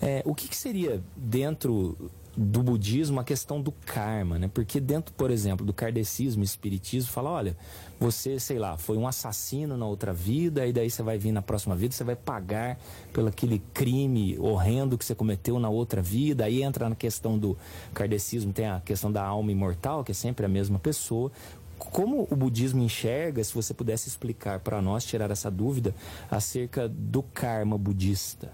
[0.00, 4.48] É, o que, que, seria dentro do budismo a questão do karma, né?
[4.54, 7.56] Porque dentro, por exemplo, do kardecismo, espiritismo, fala, olha,
[7.98, 11.42] você, sei lá, foi um assassino na outra vida, e daí você vai vir na
[11.42, 12.78] próxima vida, você vai pagar
[13.12, 16.44] pelo aquele crime horrendo que você cometeu na outra vida.
[16.44, 17.58] Aí entra na questão do
[17.92, 21.32] kardecismo, tem a questão da alma imortal, que é sempre a mesma pessoa.
[21.76, 25.92] Como o budismo enxerga, se você pudesse explicar para nós, tirar essa dúvida,
[26.30, 28.48] acerca do karma budista?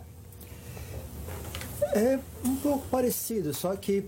[1.95, 4.05] É um pouco parecido, só que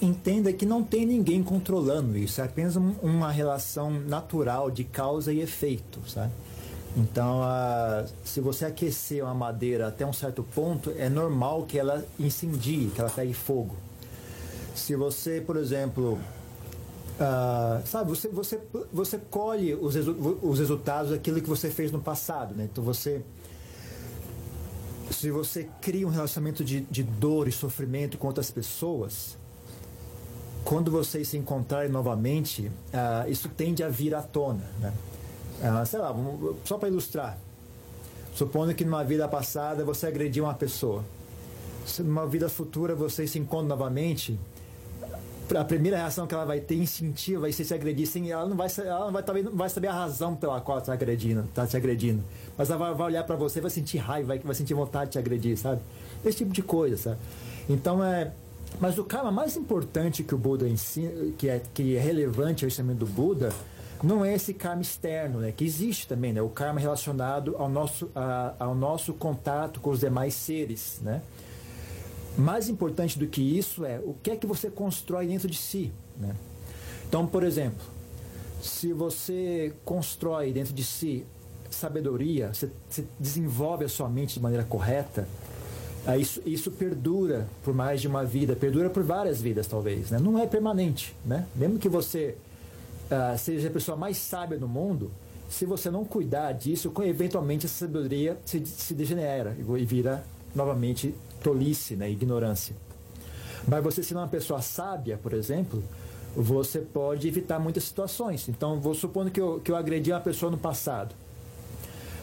[0.00, 5.40] entenda que não tem ninguém controlando isso, é apenas uma relação natural de causa e
[5.40, 6.32] efeito, sabe?
[6.96, 7.42] Então,
[8.24, 13.00] se você aquecer uma madeira até um certo ponto, é normal que ela incendie, que
[13.00, 13.76] ela pegue fogo.
[14.74, 16.18] Se você, por exemplo,
[17.20, 18.58] Uh, sabe, você, você,
[18.90, 22.66] você colhe os, os resultados daquilo que você fez no passado, né?
[22.72, 23.20] Então você
[25.10, 29.36] se você cria um relacionamento de, de dor e sofrimento com outras pessoas,
[30.64, 34.92] quando vocês se encontrarem novamente, uh, isso tende a vir à tona, né?
[35.60, 36.14] Uh, sei lá,
[36.64, 37.38] só para ilustrar.
[38.34, 41.04] Supondo que numa vida passada você agrediu uma pessoa.
[41.84, 44.38] Se numa vida futura vocês se encontram novamente,
[45.58, 48.56] a primeira reação que ela vai ter instintiva vai ser se agredir sem ela não
[48.56, 51.66] vai ela não vai, talvez não vai saber a razão pela qual está agredindo tá
[51.66, 52.22] te agredindo
[52.60, 55.56] mas ela vai, olhar para você vai sentir raiva vai sentir vontade de te agredir
[55.56, 55.80] sabe
[56.22, 57.18] esse tipo de coisa sabe
[57.70, 58.32] então é
[58.78, 62.68] mas o karma mais importante que o Buda ensina que é que é relevante ao
[62.68, 63.50] ensinamento do Buda
[64.02, 65.52] não é esse karma externo, né?
[65.52, 66.40] que existe também, né?
[66.40, 71.00] o karma relacionado ao nosso, a, ao nosso contato com os demais seres.
[71.02, 71.20] Né?
[72.38, 75.92] Mais importante do que isso é o que é que você constrói dentro de si.
[76.16, 76.34] Né?
[77.06, 77.82] Então, por exemplo,
[78.62, 81.26] se você constrói dentro de si
[81.70, 85.26] sabedoria, você, você desenvolve a sua mente de maneira correta,
[86.18, 90.10] isso, isso perdura por mais de uma vida, perdura por várias vidas talvez.
[90.10, 90.18] Né?
[90.18, 91.14] Não é permanente.
[91.24, 91.46] Né?
[91.54, 92.36] Mesmo que você
[93.10, 95.10] uh, seja a pessoa mais sábia do mundo,
[95.48, 101.96] se você não cuidar disso, eventualmente essa sabedoria se, se degenera e vira novamente tolice,
[101.96, 102.74] né, ignorância.
[103.66, 105.82] Mas você sendo uma pessoa sábia, por exemplo,
[106.36, 108.48] você pode evitar muitas situações.
[108.48, 111.14] Então, vou supondo que eu, que eu agredi uma pessoa no passado,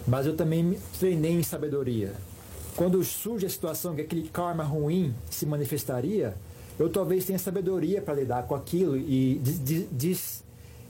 [0.07, 2.13] mas eu também treinei em sabedoria.
[2.75, 6.35] Quando surge a situação que aquele karma ruim se manifestaria,
[6.79, 10.43] eu talvez tenha sabedoria para lidar com aquilo e des, des,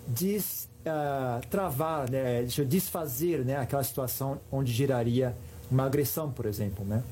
[0.06, 5.36] des uh, né, desfazer né, aquela situação onde geraria
[5.71, 7.03] uma agressão, por exemplo, né?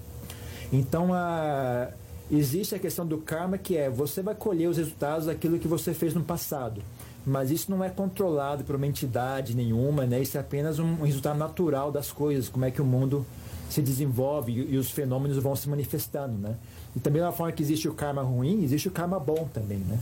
[0.71, 1.89] Então, a,
[2.31, 5.93] existe a questão do karma, que é você vai colher os resultados daquilo que você
[5.93, 6.81] fez no passado.
[7.25, 10.21] Mas isso não é controlado por uma entidade nenhuma, né?
[10.21, 13.25] Isso é apenas um resultado natural das coisas, como é que o mundo
[13.69, 16.55] se desenvolve e, e os fenômenos vão se manifestando, né?
[16.95, 19.99] E também da forma que existe o karma ruim, existe o karma bom também, né?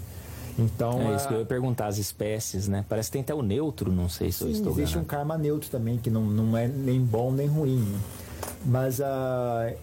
[0.57, 1.27] Então, é isso a...
[1.29, 2.85] que eu ia perguntar, as espécies, né?
[2.87, 5.05] Parece que tem até o neutro, não sei se Sim, eu estou existe ganhando.
[5.05, 7.79] um karma neutro também, que não, não é nem bom nem ruim.
[7.79, 7.99] Né?
[8.65, 9.75] Mas uh,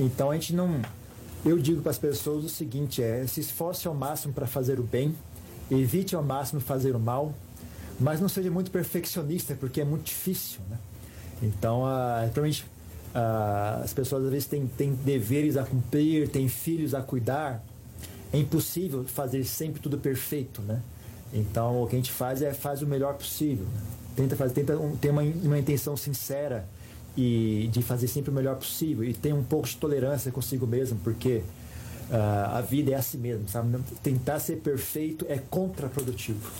[0.00, 0.80] então a gente não.
[1.44, 4.82] Eu digo para as pessoas o seguinte: é se esforce ao máximo para fazer o
[4.82, 5.14] bem,
[5.70, 7.34] evite ao máximo fazer o mal,
[7.98, 10.60] mas não seja muito perfeccionista, porque é muito difícil.
[10.70, 10.78] Né?
[11.42, 12.64] Então, uh, provavelmente
[13.14, 17.64] uh, as pessoas às vezes têm, têm deveres a cumprir, têm filhos a cuidar.
[18.32, 20.82] É impossível fazer sempre tudo perfeito, né?
[21.32, 23.64] Então o que a gente faz é faz o melhor possível.
[23.66, 23.80] Né?
[24.16, 26.68] Tenta fazer, tenta um, ter uma, uma intenção sincera
[27.16, 30.98] e de fazer sempre o melhor possível e ter um pouco de tolerância consigo mesmo,
[31.02, 31.42] porque
[32.10, 33.78] uh, a vida é assim mesmo, sabe?
[34.02, 36.50] Tentar ser perfeito é contraprodutivo.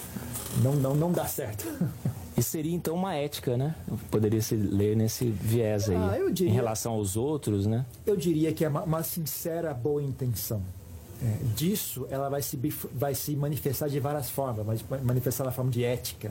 [0.62, 1.66] Não, não, não dá certo.
[2.36, 3.74] E seria então uma ética, né?
[4.10, 5.96] Poderia se ler nesse viés aí.
[5.96, 7.86] Ah, diria, em relação aos outros, né?
[8.04, 10.62] Eu diria que é uma, uma sincera boa intenção.
[11.22, 12.58] é, disso, ela vai se,
[12.92, 14.66] vai se manifestar de várias formas.
[14.66, 16.30] Vai se manifestar na forma de ética,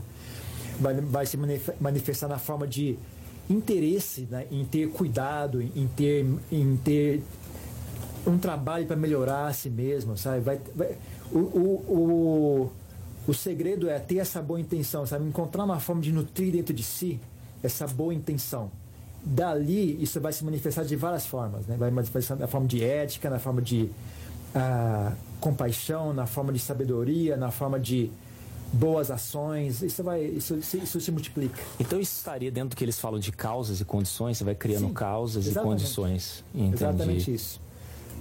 [0.79, 1.37] vai, vai se
[1.79, 2.97] manifestar na forma de
[3.49, 7.23] interesse né, em ter cuidado, em ter, em ter
[8.25, 10.39] um trabalho para melhorar a si mesmo, sabe?
[10.39, 10.97] Vai, vai,
[11.31, 12.71] o, o, o,
[13.27, 15.25] o segredo é ter essa boa intenção, sabe?
[15.25, 17.19] Encontrar uma forma de nutrir dentro de si
[17.61, 18.71] essa boa intenção.
[19.23, 21.75] Dali, isso vai se manifestar de várias formas, né?
[21.77, 23.89] Vai manifestar na forma de ética, na forma de
[24.53, 28.11] ah, compaixão, na forma de sabedoria, na forma de
[28.71, 31.59] boas ações, isso vai, isso, isso se multiplica.
[31.79, 34.87] Então isso estaria dentro do que eles falam de causas e condições, você vai criando
[34.87, 35.65] Sim, causas exatamente.
[35.65, 36.43] e condições.
[36.53, 36.75] Entendi.
[36.75, 37.64] Exatamente isso.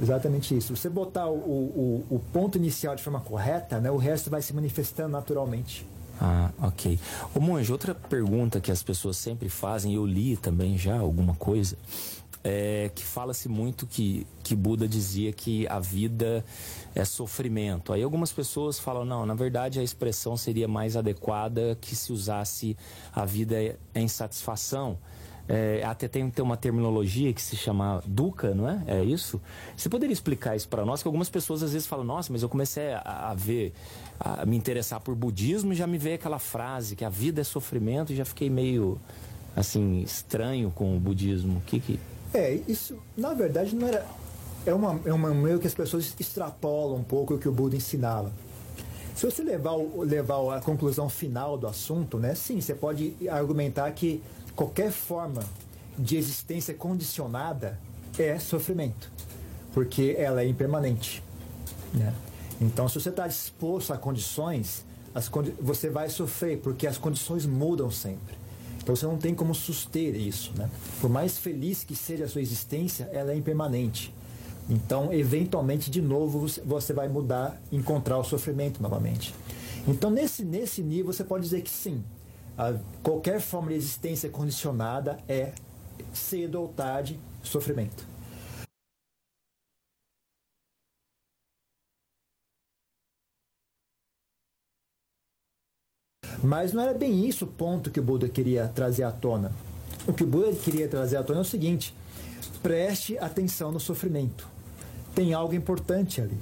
[0.00, 0.76] Exatamente isso.
[0.76, 4.52] Você botar o, o, o, ponto inicial de forma correta, né, o resto vai se
[4.52, 5.86] manifestando naturalmente.
[6.20, 6.98] Ah, ok.
[7.34, 11.76] Ô Monge, outra pergunta que as pessoas sempre fazem, eu li também já alguma coisa,
[12.42, 16.44] é que fala-se muito que, que Buda dizia que a vida
[16.94, 17.92] é sofrimento.
[17.92, 22.76] Aí algumas pessoas falam, não, na verdade a expressão seria mais adequada que se usasse
[23.12, 24.98] a vida é insatisfação.
[25.46, 28.82] É, até tem, tem uma terminologia que se chama dukkha, não é?
[28.86, 29.40] É isso?
[29.76, 31.02] Você poderia explicar isso para nós?
[31.02, 33.74] Que algumas pessoas às vezes falam, nossa, mas eu comecei a, a ver,
[34.18, 37.44] a me interessar por budismo e já me veio aquela frase que a vida é
[37.44, 38.98] sofrimento e já fiquei meio,
[39.54, 41.58] assim, estranho com o budismo.
[41.58, 42.00] O que que...
[42.32, 44.06] É, isso, na verdade, não era...
[44.66, 47.76] É uma, é uma meio que as pessoas extrapolam um pouco o que o Buda
[47.76, 48.32] ensinava.
[49.14, 52.34] Se você levar, levar a conclusão final do assunto, né?
[52.34, 54.22] Sim, você pode argumentar que
[54.54, 55.42] qualquer forma
[55.98, 57.78] de existência condicionada
[58.18, 59.10] é sofrimento,
[59.72, 61.22] porque ela é impermanente.
[61.92, 62.12] Né?
[62.60, 64.84] Então, se você está disposto a condições,
[65.30, 68.36] condi você vai sofrer, porque as condições mudam sempre.
[68.82, 70.52] Então, você não tem como suster isso.
[70.56, 70.68] Né?
[71.00, 74.12] Por mais feliz que seja a sua existência, ela é impermanente.
[74.68, 79.34] Então, eventualmente, de novo, você vai mudar, encontrar o sofrimento novamente.
[79.86, 82.02] Então, nesse, nesse nível, você pode dizer que sim,
[82.56, 85.52] a, qualquer forma de existência condicionada é,
[86.12, 88.06] cedo ou tarde, sofrimento.
[96.42, 99.50] Mas não era bem isso o ponto que o Buda queria trazer à tona.
[100.06, 101.94] O que o Buda queria trazer à tona é o seguinte:
[102.62, 104.46] preste atenção no sofrimento.
[105.14, 106.38] Tem algo importante ali.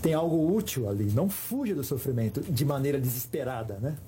[0.00, 1.10] Tem algo útil ali.
[1.12, 3.98] Não fuja do sofrimento de maneira desesperada, né?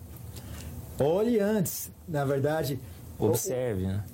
[0.98, 2.78] Olhe antes, na verdade.
[3.18, 4.05] Observe, né?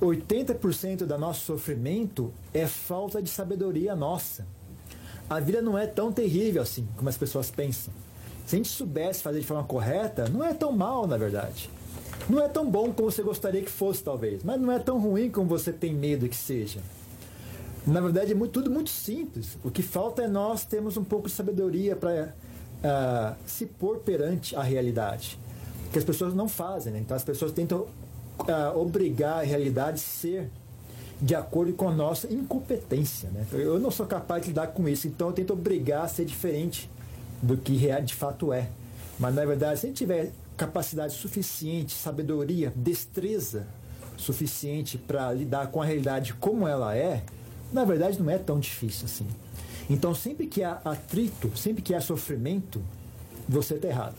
[0.00, 4.46] 80% do nosso sofrimento é falta de sabedoria nossa.
[5.28, 7.92] A vida não é tão terrível assim como as pessoas pensam.
[8.46, 11.70] Se a gente soubesse fazer de forma correta, não é tão mal, na verdade.
[12.28, 15.30] Não é tão bom como você gostaria que fosse, talvez, mas não é tão ruim
[15.30, 16.80] como você tem medo que seja.
[17.86, 19.56] Na verdade, é muito, tudo muito simples.
[19.62, 22.28] O que falta é nós termos um pouco de sabedoria para uh,
[22.84, 25.38] ah, se pôr perante a realidade
[25.92, 26.92] que as pessoas não fazem.
[26.92, 27.00] Né?
[27.00, 30.50] Então as pessoas tentam uh, obrigar a realidade a ser
[31.20, 33.28] de acordo com a nossa incompetência.
[33.30, 33.44] Né?
[33.52, 36.90] Eu não sou capaz de lidar com isso, então eu tento obrigar a ser diferente
[37.42, 38.68] do que de fato é.
[39.18, 43.66] Mas na verdade, se a gente tiver capacidade suficiente, sabedoria, destreza
[44.16, 47.22] suficiente para lidar com a realidade como ela é,
[47.72, 49.26] na verdade não é tão difícil assim.
[49.88, 52.82] Então sempre que há atrito, sempre que há sofrimento,
[53.50, 54.14] você está errado.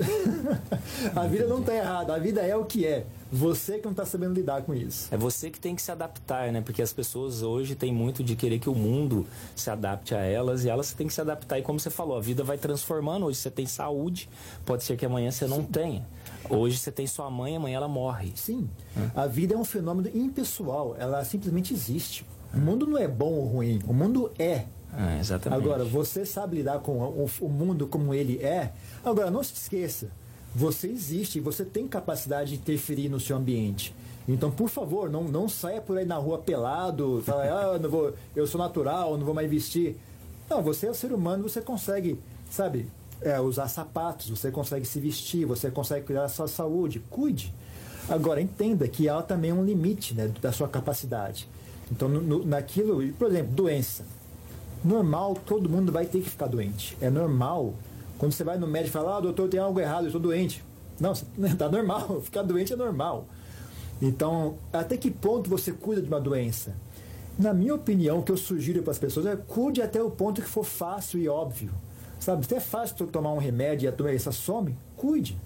[1.16, 3.06] a vida não está errada, a vida é o que é.
[3.32, 5.08] Você que não está sabendo lidar com isso.
[5.10, 6.60] É você que tem que se adaptar, né?
[6.60, 10.66] Porque as pessoas hoje têm muito de querer que o mundo se adapte a elas
[10.66, 11.58] e elas têm que se adaptar.
[11.58, 13.26] E como você falou, a vida vai transformando.
[13.26, 14.28] Hoje você tem saúde,
[14.66, 15.68] pode ser que amanhã você não Sim.
[15.68, 16.08] tenha.
[16.50, 18.34] Hoje você tem sua mãe, amanhã ela morre.
[18.36, 18.70] Sim.
[19.16, 22.26] A vida é um fenômeno impessoal, ela simplesmente existe.
[22.54, 24.66] O mundo não é bom ou ruim, o mundo é.
[24.94, 25.64] Ah, exatamente.
[25.64, 28.74] Agora, você sabe lidar com o, o mundo como ele é.
[29.04, 30.10] Agora, não se esqueça,
[30.54, 33.96] você existe você tem capacidade de interferir no seu ambiente.
[34.28, 38.14] Então, por favor, não, não saia por aí na rua pelado, fala, ah, não vou,
[38.36, 39.98] eu sou natural, não vou mais vestir.
[40.50, 42.88] Não, você é um ser humano, você consegue, sabe,
[43.22, 47.02] é, usar sapatos, você consegue se vestir, você consegue cuidar da sua saúde.
[47.10, 47.54] Cuide.
[48.10, 51.48] Agora, entenda que há também um limite né, da sua capacidade.
[51.92, 54.04] Então, no, no, naquilo, por exemplo, doença
[54.84, 56.98] normal, todo mundo vai ter que ficar doente.
[57.02, 57.74] É normal.
[58.18, 60.64] Quando você vai no médico e fala, ah, doutor, tem algo errado, eu estou doente.
[61.00, 62.22] Não, está normal.
[62.24, 63.26] Ficar doente é normal.
[64.02, 66.76] Então, até que ponto você cuida de uma doença?
[67.38, 70.42] Na minha opinião, o que eu sugiro para as pessoas é cuide até o ponto
[70.42, 71.72] que for fácil e óbvio.
[72.20, 75.38] Sabe, se é fácil tomar um remédio e a doença some, cuide.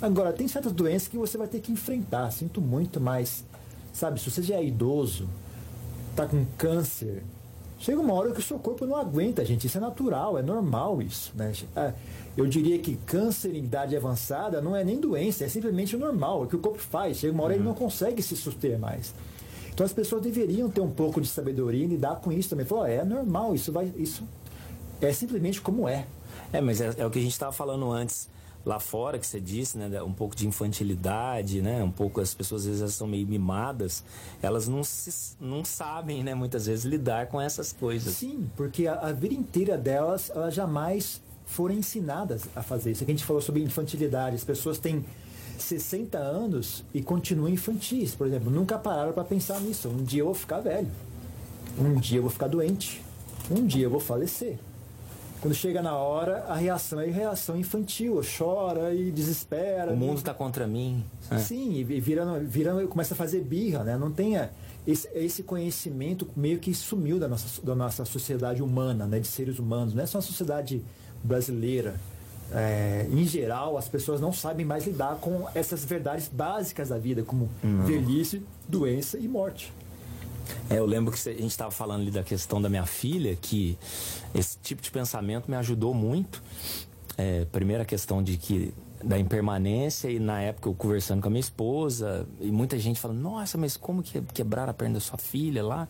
[0.00, 2.30] Agora, tem certas doenças que você vai ter que enfrentar.
[2.30, 3.44] Sinto muito, mas,
[3.92, 5.28] sabe, se você já é idoso,
[6.10, 7.22] está com câncer,
[7.80, 9.66] Chega uma hora que o seu corpo não aguenta, gente.
[9.66, 11.32] Isso é natural, é normal isso.
[11.34, 11.50] Né?
[11.74, 11.94] É,
[12.36, 16.44] eu diria que câncer em idade avançada não é nem doença, é simplesmente normal, é
[16.44, 17.16] o que o corpo faz.
[17.16, 17.60] Chega uma hora uhum.
[17.60, 19.14] ele não consegue se suster mais.
[19.72, 22.66] Então as pessoas deveriam ter um pouco de sabedoria e lidar com isso também.
[22.66, 23.90] Falar, oh, é normal, isso vai.
[23.96, 24.24] Isso
[25.00, 26.06] é simplesmente como é.
[26.52, 28.28] É, mas é, é o que a gente estava falando antes
[28.64, 32.66] lá fora que você disse, né, um pouco de infantilidade, né, um pouco as pessoas
[32.66, 34.04] às vezes são meio mimadas,
[34.42, 38.14] elas não se, não sabem, né, muitas vezes lidar com essas coisas.
[38.14, 43.02] Sim, porque a, a vida inteira delas, elas jamais foram ensinadas a fazer isso.
[43.02, 45.04] Aqui a gente falou sobre infantilidade, as pessoas têm
[45.58, 49.88] 60 anos e continuam infantis, por exemplo, nunca pararam para pensar nisso.
[49.88, 50.90] Um dia eu vou ficar velho.
[51.78, 53.02] Um dia eu vou ficar doente.
[53.50, 54.58] Um dia eu vou falecer.
[55.40, 59.90] Quando chega na hora, a reação é reação infantil, chora e desespera.
[59.92, 61.02] O mundo está contra mim.
[61.30, 61.38] É.
[61.38, 63.96] Sim, e vira, vira, começa a fazer birra, né?
[63.96, 64.50] Não tenha
[64.86, 69.18] esse, esse conhecimento meio que sumiu da nossa, da nossa sociedade humana, né?
[69.18, 69.94] De seres humanos.
[69.94, 70.82] Não é só a sociedade
[71.24, 71.94] brasileira.
[72.52, 77.22] É, em geral, as pessoas não sabem mais lidar com essas verdades básicas da vida,
[77.22, 77.84] como não.
[77.86, 79.72] velhice, doença e morte.
[80.68, 83.78] É, eu lembro que a gente estava falando ali da questão da minha filha, que
[84.34, 86.42] esse tipo de pensamento me ajudou muito.
[87.18, 91.40] É, primeira questão de que da impermanência e na época eu conversando com a minha
[91.40, 95.64] esposa e muita gente falando, nossa, mas como que quebrar a perna da sua filha
[95.64, 95.88] lá?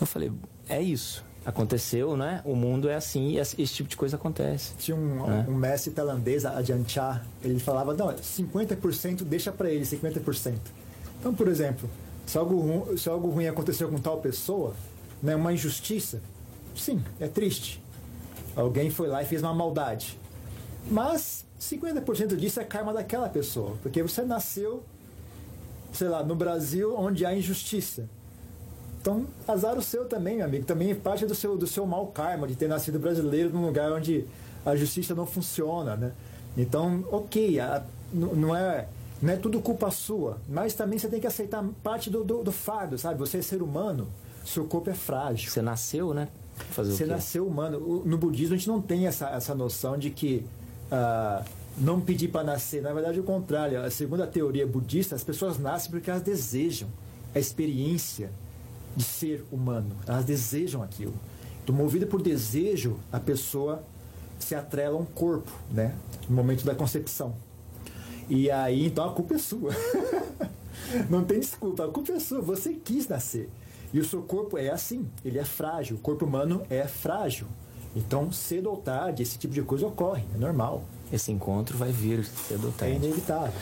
[0.00, 0.32] Eu falei,
[0.68, 1.24] é isso.
[1.44, 2.40] Aconteceu, né?
[2.42, 4.74] O mundo é assim e esse, tipo de coisa acontece.
[4.78, 5.44] Tinha um, né?
[5.46, 10.54] um mestre tailandês, Adianchar, ele falava, não, 50% deixa para ele, 50%.
[11.20, 11.88] Então, por exemplo,
[12.26, 14.74] se algo, se algo ruim aconteceu com tal pessoa,
[15.22, 16.20] né, uma injustiça,
[16.74, 17.82] sim, é triste.
[18.56, 20.18] Alguém foi lá e fez uma maldade.
[20.90, 24.82] Mas 50% disso é karma daquela pessoa, porque você nasceu,
[25.92, 28.08] sei lá, no Brasil onde há injustiça.
[29.00, 30.64] Então, azar o seu também, meu amigo.
[30.64, 33.92] Também é parte do seu, do seu mau karma de ter nascido brasileiro num lugar
[33.92, 34.24] onde
[34.64, 36.12] a justiça não funciona, né?
[36.56, 37.82] Então, ok, a,
[38.12, 38.86] não é
[39.24, 42.52] não é tudo culpa sua, mas também você tem que aceitar parte do, do, do
[42.52, 43.18] fardo, sabe?
[43.18, 44.06] Você é ser humano,
[44.44, 45.50] seu corpo é frágil.
[45.50, 46.28] Você nasceu, né?
[46.72, 48.02] Fazer você nasceu humano.
[48.04, 50.44] No budismo a gente não tem essa, essa noção de que
[50.92, 51.42] uh,
[51.78, 52.82] não pedir para nascer.
[52.82, 53.82] Na verdade, o contrário.
[53.82, 56.90] A segunda teoria budista, as pessoas nascem porque elas desejam
[57.34, 58.30] a experiência
[58.94, 59.96] de ser humano.
[60.06, 61.14] Elas desejam aquilo.
[61.62, 63.82] Então, movida por desejo, a pessoa
[64.38, 65.94] se atrela a um corpo, né?
[66.28, 67.34] No momento da concepção.
[68.28, 69.70] E aí, então a culpa é sua.
[71.10, 72.40] Não tem desculpa, a culpa é sua.
[72.40, 73.48] Você quis nascer.
[73.92, 75.96] E o seu corpo é assim, ele é frágil.
[75.96, 77.46] O corpo humano é frágil.
[77.94, 80.82] Então, cedo ou tarde, esse tipo de coisa ocorre, é normal.
[81.12, 82.94] Esse encontro vai vir cedo ou tarde.
[82.94, 83.52] É inevitável.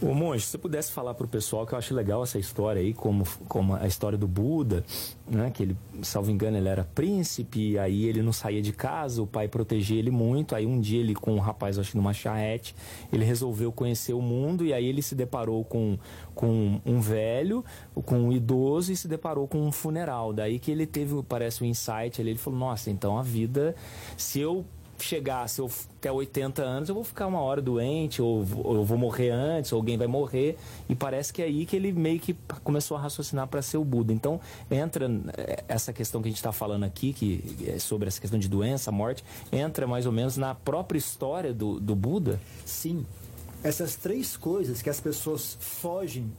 [0.00, 2.80] Ô Monge, se você pudesse falar para o pessoal que eu acho legal essa história
[2.80, 4.84] aí, como, como a história do Buda,
[5.26, 5.50] né?
[5.50, 9.48] Que ele, salvo engano, ele era príncipe, aí ele não saía de casa, o pai
[9.48, 12.76] protegia ele muito, aí um dia ele com um rapaz, acho que numa charrete,
[13.12, 15.98] ele resolveu conhecer o mundo e aí ele se deparou com,
[16.32, 17.64] com um velho,
[18.04, 20.32] com um idoso e se deparou com um funeral.
[20.32, 23.74] Daí que ele teve, parece, um insight ali, ele falou, nossa, então a vida,
[24.16, 24.64] se eu
[25.04, 28.84] chegar, se eu até 80 anos, eu vou ficar uma hora doente, ou, ou eu
[28.84, 30.56] vou morrer antes, ou alguém vai morrer.
[30.88, 33.84] E parece que é aí que ele meio que começou a raciocinar para ser o
[33.84, 34.12] Buda.
[34.12, 38.20] Então, entra é, essa questão que a gente está falando aqui, que é sobre essa
[38.20, 42.40] questão de doença, morte, entra mais ou menos na própria história do, do Buda?
[42.64, 43.04] Sim.
[43.62, 46.30] Essas três coisas que as pessoas fogem,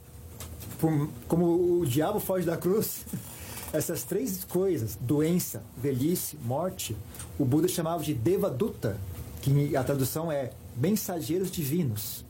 [1.28, 3.04] como o diabo foge da cruz.
[3.72, 6.96] Essas três coisas, doença, velhice, morte,
[7.38, 8.96] o Buda chamava de Devaduta,
[9.40, 12.24] que a tradução é mensageiros divinos.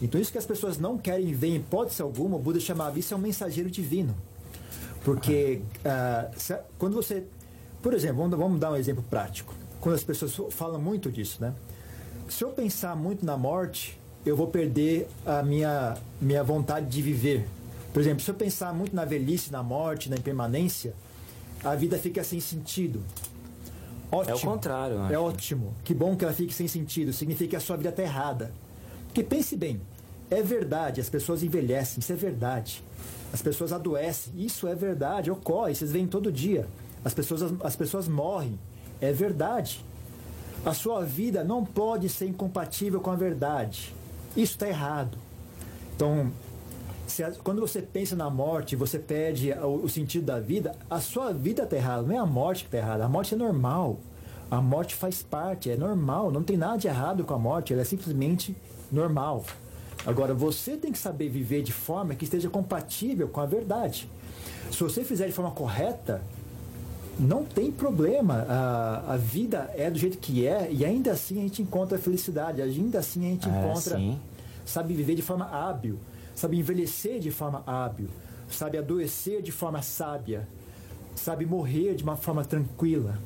[0.00, 3.12] Então isso que as pessoas não querem ver em hipótese alguma, o Buda chamava isso
[3.12, 4.14] é um mensageiro divino.
[5.04, 7.24] Porque uh, quando você...
[7.82, 9.54] Por exemplo, vamos, vamos dar um exemplo prático.
[9.80, 11.52] Quando as pessoas falam muito disso, né?
[12.28, 17.46] Se eu pensar muito na morte, eu vou perder a minha, minha vontade de viver.
[17.94, 20.94] Por exemplo, se eu pensar muito na velhice, na morte, na impermanência,
[21.62, 23.00] a vida fica sem sentido.
[24.10, 24.32] Ótimo.
[24.32, 24.96] É o contrário.
[25.12, 25.72] É ótimo.
[25.84, 27.12] Que bom que ela fique sem sentido.
[27.12, 28.52] Significa que a sua vida está errada.
[29.06, 29.80] Porque pense bem,
[30.28, 32.82] é verdade, as pessoas envelhecem, isso é verdade.
[33.32, 36.66] As pessoas adoecem, isso é verdade, ocorre, vocês veem todo dia.
[37.04, 38.58] As pessoas, as pessoas morrem,
[39.00, 39.84] é verdade.
[40.66, 43.94] A sua vida não pode ser incompatível com a verdade.
[44.36, 45.16] Isso está errado.
[45.94, 46.32] Então,
[47.22, 51.32] a, quando você pensa na morte, você perde o, o sentido da vida, a sua
[51.32, 53.04] vida está errada, não é a morte que está errada.
[53.04, 53.98] A morte é normal.
[54.50, 57.82] A morte faz parte, é normal, não tem nada de errado com a morte, ela
[57.82, 58.54] é simplesmente
[58.92, 59.44] normal.
[60.06, 64.08] Agora, você tem que saber viver de forma que esteja compatível com a verdade.
[64.70, 66.22] Se você fizer de forma correta,
[67.18, 68.44] não tem problema.
[68.48, 72.60] A, a vida é do jeito que é e ainda assim a gente encontra felicidade,
[72.60, 74.18] ainda assim a gente É, encontra, sim.
[74.64, 75.98] sabe viver de forma hábil,
[76.34, 78.08] sabe envelhecer de forma hábil,
[78.50, 80.48] sabe adoecer de forma sábia,
[81.14, 83.18] sabe morrer de uma forma tranquila.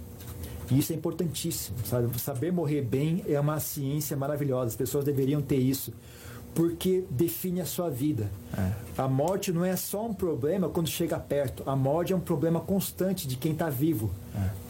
[0.70, 2.20] E isso é importantíssimo, sabe?
[2.20, 4.66] Saber morrer bem é uma ciência maravilhosa.
[4.66, 5.94] As pessoas deveriam ter isso,
[6.54, 8.30] porque define a sua vida.
[8.96, 11.62] A morte não é só um problema quando chega perto.
[11.64, 14.10] A morte é um problema constante de quem está vivo.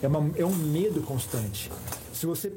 [0.02, 0.06] É.
[0.06, 1.68] uma- é um medo constante.
[2.12, 2.52] Se você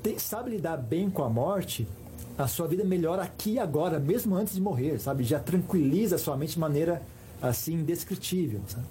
[0.00, 1.88] te- sabe lidar bem com a morte,
[2.36, 5.22] a sua vida melhora aqui e agora, mesmo antes de morrer, sabe?
[5.24, 7.02] Já tranquiliza a sua mente de maneira
[7.40, 8.86] assim indescritível, sabe?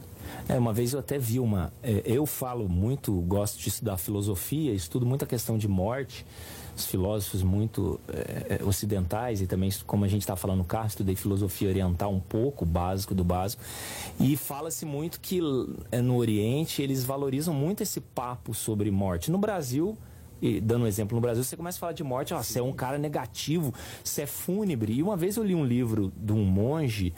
[0.47, 1.71] É, uma vez eu até vi uma.
[1.81, 6.25] é, eu falo muito, gosto de estudar filosofia, estudo muito a questão de morte.
[6.75, 10.87] Os filósofos muito é, é, ocidentais e também, como a gente está falando no carro,
[10.87, 13.61] estudei filosofia oriental um pouco, básico do básico.
[14.19, 15.39] E fala-se muito que
[15.91, 19.29] é, no Oriente eles valorizam muito esse papo sobre morte.
[19.29, 19.95] No Brasil,
[20.43, 22.61] e dando um exemplo, no Brasil você começa a falar de morte, ó, você é
[22.61, 23.73] um cara negativo,
[24.03, 24.91] você é fúnebre.
[24.91, 27.13] E uma vez eu li um livro de um monge,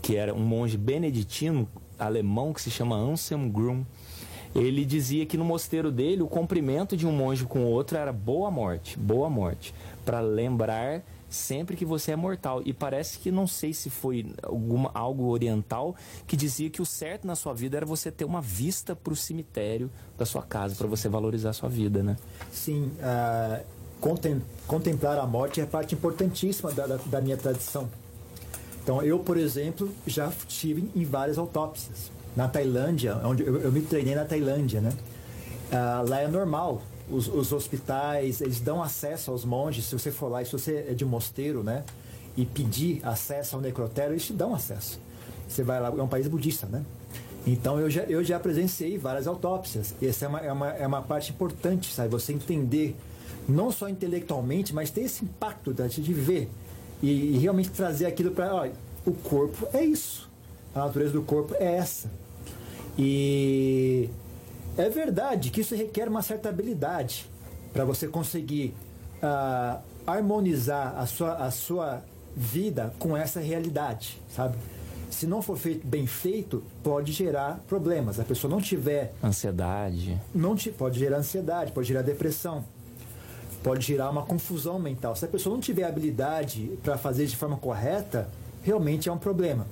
[0.00, 1.68] que era um monge beneditino,
[1.98, 3.84] alemão, que se chama Anselm Grum.
[4.54, 8.14] Ele dizia que no mosteiro dele o cumprimento de um monge com o outro era
[8.14, 12.60] boa morte, boa morte, para lembrar sempre que você é mortal.
[12.64, 15.94] E parece que não sei se foi alguma, algo oriental
[16.26, 19.16] que dizia que o certo na sua vida era você ter uma vista para o
[19.16, 22.16] cemitério da sua casa, para você valorizar a sua vida, né?
[22.52, 23.60] Sim, ah,
[24.00, 27.88] contem- contemplar a morte é parte importantíssima da, da- da minha tradição.
[28.82, 32.10] Então, eu, por exemplo, já estive em várias autópsias.
[32.34, 34.92] Na Tailândia, onde eu, eu me treinei na Tailândia, né?
[35.70, 36.82] Ah, lá é normal.
[37.10, 39.86] Os, os hospitais, eles dão acesso aos monges.
[39.86, 41.84] Se você for lá, e se você é de mosteiro, né?
[42.36, 45.00] E pedir acesso ao necrotério, eles te dão acesso.
[45.48, 46.84] Você vai lá, é um país budista, né?
[47.46, 49.94] Então eu já, eu já presenciei várias autópsias.
[50.00, 52.08] Essa é uma, é, uma, é uma parte importante, sabe?
[52.10, 52.94] Você entender,
[53.48, 56.48] não só intelectualmente, mas ter esse impacto da- de ver
[57.02, 58.70] e, e realmente trazer aquilo para.
[59.04, 60.28] O corpo é isso.
[60.74, 62.08] A natureza do corpo é essa.
[62.98, 64.08] E
[64.80, 67.26] é verdade que isso requer uma certa habilidade
[67.72, 68.74] para você conseguir
[69.22, 72.02] ah, harmonizar a sua, a sua
[72.36, 74.56] vida com essa realidade, sabe?
[75.10, 78.20] Se não for feito bem feito, pode gerar problemas.
[78.20, 80.20] A pessoa não tiver, Ansiedade.
[80.32, 82.64] não te, pode gerar ansiedade, pode gerar depressão,
[83.62, 85.16] pode gerar uma confusão mental.
[85.16, 88.28] Se a pessoa não tiver habilidade para fazer de forma correta,
[88.62, 89.66] realmente é um problema.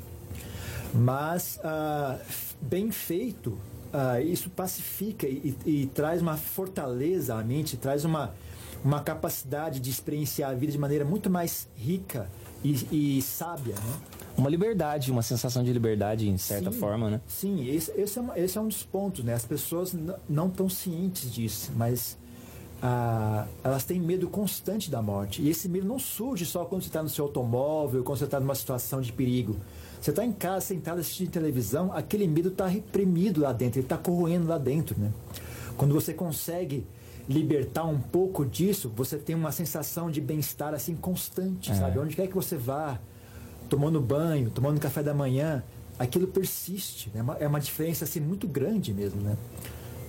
[0.92, 2.18] Mas ah,
[2.60, 3.56] bem feito,
[3.92, 8.34] ah, isso pacifica e, e- e traz uma fortaleza à mente, traz uma,
[8.84, 12.28] uma capacidade de experienciar a vida de maneira muito mais rica
[12.64, 13.94] e, e sábia, né?
[14.36, 17.20] Uma liberdade, uma sensação de liberdade, em certa Sim, forma, né?
[17.26, 19.34] Sim, esse, esse, é, esse é um dos pontos, né?
[19.34, 19.94] As pessoas
[20.28, 22.16] não estão cientes disso, mas
[22.80, 25.42] ah, elas têm medo constante da morte.
[25.42, 28.38] E esse medo não surge só quando você está no seu automóvel, quando você está
[28.38, 29.56] numa situação de perigo.
[30.00, 33.96] Você está em casa, sentado assistindo televisão, aquele medo está reprimido lá dentro, ele está
[33.96, 35.10] corroendo lá dentro, né?
[35.76, 36.86] Quando você consegue
[37.28, 41.74] libertar um pouco disso, você tem uma sensação de bem-estar assim constante, É.
[41.74, 41.98] sabe?
[41.98, 42.98] Onde quer que você vá,
[43.68, 45.62] tomando banho, tomando café da manhã,
[45.98, 47.10] aquilo persiste.
[47.14, 47.20] né?
[47.40, 49.36] É uma, é diferença assim, muito grande mesmo, né?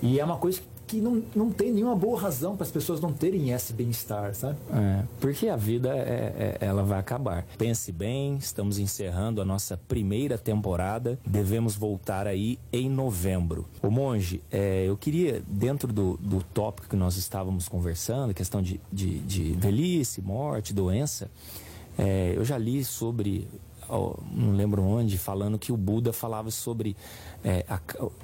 [0.02, 0.68] E é uma coisa que
[0.98, 4.58] não, não tem nenhuma boa razão para as pessoas não terem esse bem-estar, sabe?
[4.74, 7.46] É, porque a vida é, é- ela vai acabar.
[7.58, 11.20] Pense bem, estamos encerrando a nossa primeira temporada.
[11.26, 13.66] Devemos voltar aí em novembro.
[13.82, 18.80] O monge, é, eu queria, dentro do, do tópico que nós estávamos conversando, questão de,
[18.92, 21.30] de, de velhice, morte, doença,
[21.98, 23.48] é, eu já li sobre,
[23.90, 26.96] não lembro onde, falando que o Buda falava sobre
[27.44, 27.80] é, a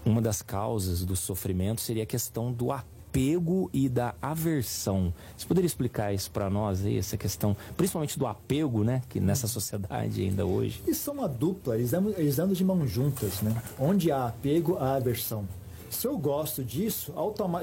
[0.05, 5.13] uma das causas do sofrimento seria a questão do apego e da aversão.
[5.37, 9.47] Você poderia explicar isso para nós aí, essa questão, principalmente do apego, né, que nessa
[9.47, 10.81] sociedade ainda hoje?
[10.85, 13.55] Eles são uma dupla, eles andam, eles andam de mãos juntas, né?
[13.79, 15.47] Onde há apego, há aversão.
[15.89, 17.13] Se eu gosto disso,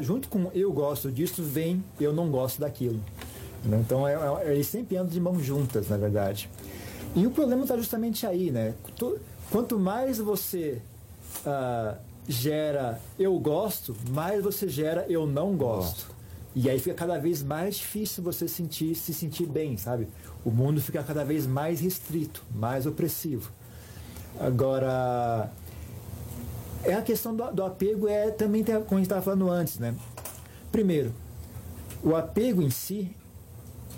[0.01, 3.01] junto com eu gosto disso, vem eu não gosto daquilo.
[3.65, 6.49] Então, é- é- eles sempre andam de mãos juntas, na verdade.
[7.15, 8.75] E o problema está justamente aí, né?
[9.51, 10.81] Quanto mais você
[11.45, 11.97] ah,
[12.27, 16.11] gera eu gosto, mais você gera eu não gosto.
[16.55, 20.09] E aí fica cada vez mais difícil você sentir, se sentir bem, sabe?
[20.45, 23.51] O mundo fica cada vez mais restrito, mais opressivo.
[24.39, 25.51] Agora,
[26.85, 29.95] é a questão do, do apego, é também como a gente estava falando antes, né?
[30.71, 31.13] Primeiro,
[32.03, 33.15] o apego em si,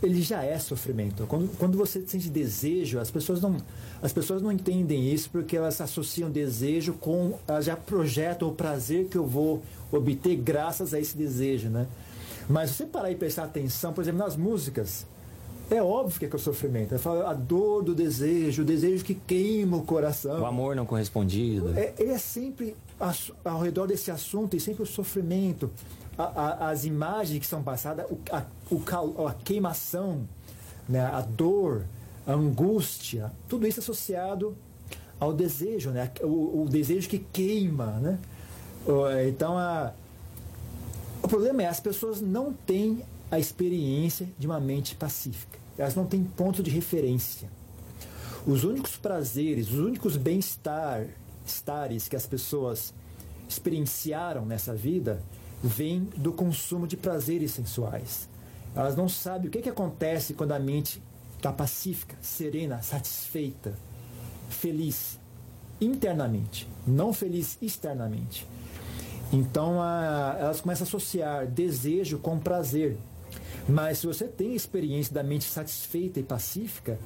[0.06, 1.26] ele já é sofrimento.
[1.26, 3.56] Quando, quando você sente desejo, as pessoas não
[4.02, 9.06] as pessoas não entendem isso porque elas associam desejo com elas já projetam o prazer
[9.06, 11.86] que eu vou obter graças a esse desejo, né?
[12.48, 15.06] Mas se você parar e prestar atenção, por exemplo, nas músicas,
[15.70, 16.98] é óbvio que é, que é o sofrimento.
[16.98, 20.40] Falo a dor do desejo, o desejo que queima o coração.
[20.40, 21.72] O amor não correspondido.
[21.78, 22.76] É, ele é sempre
[23.44, 25.70] ao redor desse assunto e sempre o sofrimento,
[26.16, 30.28] a, a, as imagens que são passadas, o, a, o, a queimação,
[30.88, 31.84] né, a dor,
[32.26, 34.56] a angústia, tudo isso associado
[35.18, 37.86] ao desejo, né, o, o desejo que queima.
[38.00, 38.18] Né?
[39.28, 39.92] Então, a,
[41.22, 45.58] o problema é as pessoas não têm a experiência de uma mente pacífica.
[45.76, 47.48] Elas não têm ponto de referência.
[48.46, 52.92] Os únicos prazeres, os únicos bem-estares que as pessoas
[53.48, 55.22] experienciaram nessa vida
[55.64, 58.28] vêm do consumo de prazeres sensuais.
[58.76, 61.02] Elas não sabem o que, que acontece quando a mente
[61.36, 63.74] está pacífica, serena, satisfeita,
[64.48, 65.18] feliz
[65.80, 68.46] internamente, não feliz externamente.
[69.32, 72.98] Então a, elas começam a associar desejo com prazer.
[73.66, 76.98] Mas se você tem a experiência da mente satisfeita e pacífica,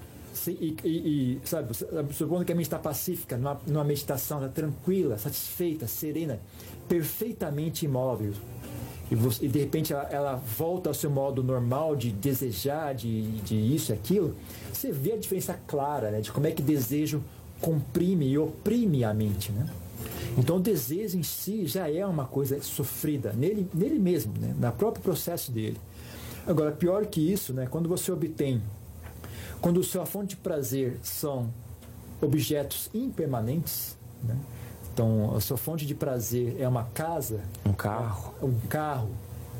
[0.47, 1.75] e, e, e, sabe,
[2.13, 6.41] supondo que a mente está pacífica, numa, numa meditação, está tranquila, satisfeita, serena,
[6.89, 8.33] perfeitamente imóvel,
[9.11, 13.23] e, você, e de repente ela, ela, volta ao seu modo normal de desejar, de,
[13.41, 14.35] de isso e aquilo,
[14.73, 17.23] você vê a diferença clara né, de como é que desejo
[17.61, 19.51] comprime e oprime a mente.
[19.51, 19.67] Né?
[20.37, 24.55] Então o desejo em si já é uma coisa sofrida nele, nele mesmo, né?
[24.57, 25.79] no próprio processo dele.
[26.47, 27.67] Agora, pior que isso, né?
[27.67, 28.63] quando você obtém,
[29.61, 31.53] quando sua fonte de prazer são
[32.21, 34.37] objetos impermanentes, né?
[34.93, 39.11] então a sua fonte de prazer é uma casa, um carro, um carro,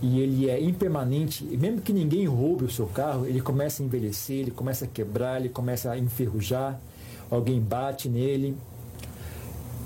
[0.01, 3.87] e ele é impermanente, e mesmo que ninguém roube o seu carro, ele começa a
[3.87, 6.81] envelhecer, ele começa a quebrar, ele começa a enferrujar,
[7.31, 8.57] alguém bate nele.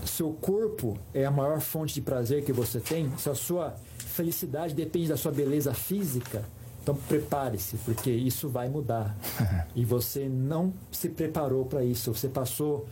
[0.05, 4.75] Seu corpo é a maior fonte de prazer que você tem, se a sua felicidade
[4.75, 6.45] depende da sua beleza física,
[6.83, 9.17] então prepare-se, porque isso vai mudar.
[9.75, 12.13] e você não se preparou para isso.
[12.13, 12.89] Você passou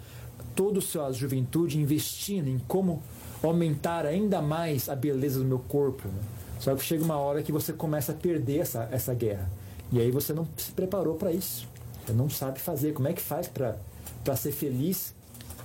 [0.55, 3.03] toda a sua juventude investindo em como
[3.43, 6.07] aumentar ainda mais a beleza do meu corpo.
[6.07, 6.23] Né?
[6.61, 9.51] Só que chega uma hora que você começa a perder essa, essa guerra.
[9.91, 11.67] E aí você não se preparou para isso.
[12.07, 12.93] Você não sabe fazer.
[12.93, 15.15] Como é que faz para ser feliz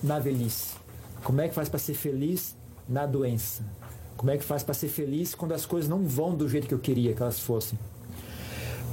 [0.01, 0.73] na velhice?
[1.23, 2.55] Como é que faz para ser feliz
[2.89, 3.63] na doença?
[4.17, 6.73] Como é que faz para ser feliz quando as coisas não vão do jeito que
[6.73, 7.77] eu queria que elas fossem?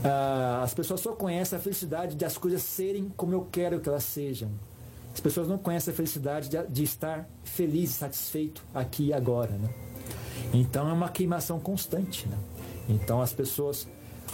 [0.05, 3.89] Ah, as pessoas só conhecem a felicidade de as coisas serem como eu quero que
[3.89, 4.51] elas sejam.
[5.15, 9.53] As pessoas não conhecem a felicidade de, de estar feliz satisfeito aqui e agora.
[9.53, 9.69] Né?
[10.53, 12.27] Então é uma queimação constante.
[12.27, 12.39] Né?
[12.89, 13.87] Então as pessoas.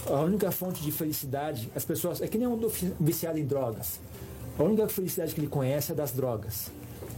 [0.07, 2.21] A única fonte de felicidade, as pessoas.
[2.21, 2.57] É que nem um
[2.99, 3.99] viciado em drogas.
[4.57, 6.71] A única felicidade que ele conhece é das drogas.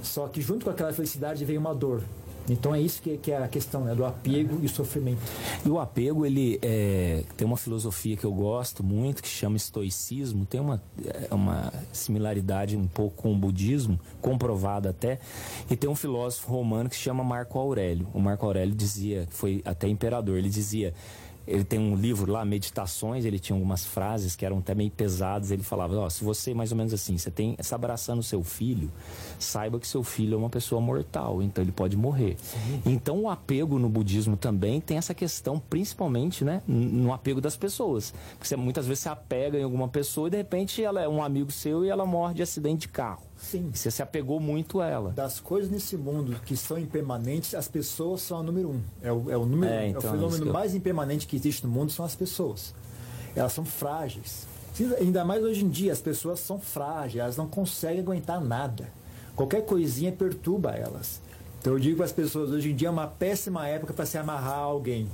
[0.03, 2.03] Só que junto com aquela felicidade vem uma dor.
[2.49, 5.21] Então é isso que, que é a questão né, do apego e o sofrimento.
[5.65, 10.45] E o apego, ele é, tem uma filosofia que eu gosto muito, que chama estoicismo,
[10.45, 15.19] tem uma, é, uma similaridade um pouco com o budismo, comprovada até,
[15.69, 18.07] e tem um filósofo romano que se chama Marco Aurélio.
[18.13, 20.93] O Marco Aurélio dizia, foi até imperador, ele dizia
[21.47, 25.51] ele tem um livro lá, Meditações, ele tinha algumas frases que eram até meio pesadas.
[25.51, 28.43] Ele falava: Ó, oh, se você, mais ou menos assim, você tem se abraçando seu
[28.43, 28.91] filho,
[29.39, 32.37] saiba que seu filho é uma pessoa mortal, então ele pode morrer.
[32.39, 32.81] Sim.
[32.85, 38.13] Então o apego no budismo também tem essa questão, principalmente, né, no apego das pessoas.
[38.31, 41.23] Porque você muitas vezes se apega em alguma pessoa e de repente ela é um
[41.23, 43.30] amigo seu e ela morre de acidente de carro.
[43.41, 43.71] Sim.
[43.73, 45.11] Você se apegou muito a ela.
[45.11, 48.81] Das coisas nesse mundo que são impermanentes, as pessoas são a número um.
[49.01, 50.53] É o, é o número, é, então, é o fenômeno eu...
[50.53, 52.73] mais impermanente que existe no mundo são as pessoas.
[53.35, 54.47] Elas são frágeis.
[54.99, 58.89] Ainda mais hoje em dia, as pessoas são frágeis, elas não conseguem aguentar nada.
[59.35, 61.19] Qualquer coisinha perturba elas.
[61.59, 64.17] Então eu digo para as pessoas, hoje em dia é uma péssima época para se
[64.17, 65.09] amarrar a alguém.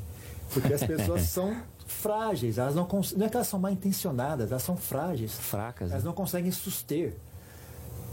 [0.53, 1.55] Porque as pessoas são
[1.85, 5.33] frágeis, elas não, não é que elas são mal intencionadas, elas são frágeis.
[5.33, 5.91] Fracas.
[5.91, 6.07] Elas né?
[6.07, 7.15] não conseguem suster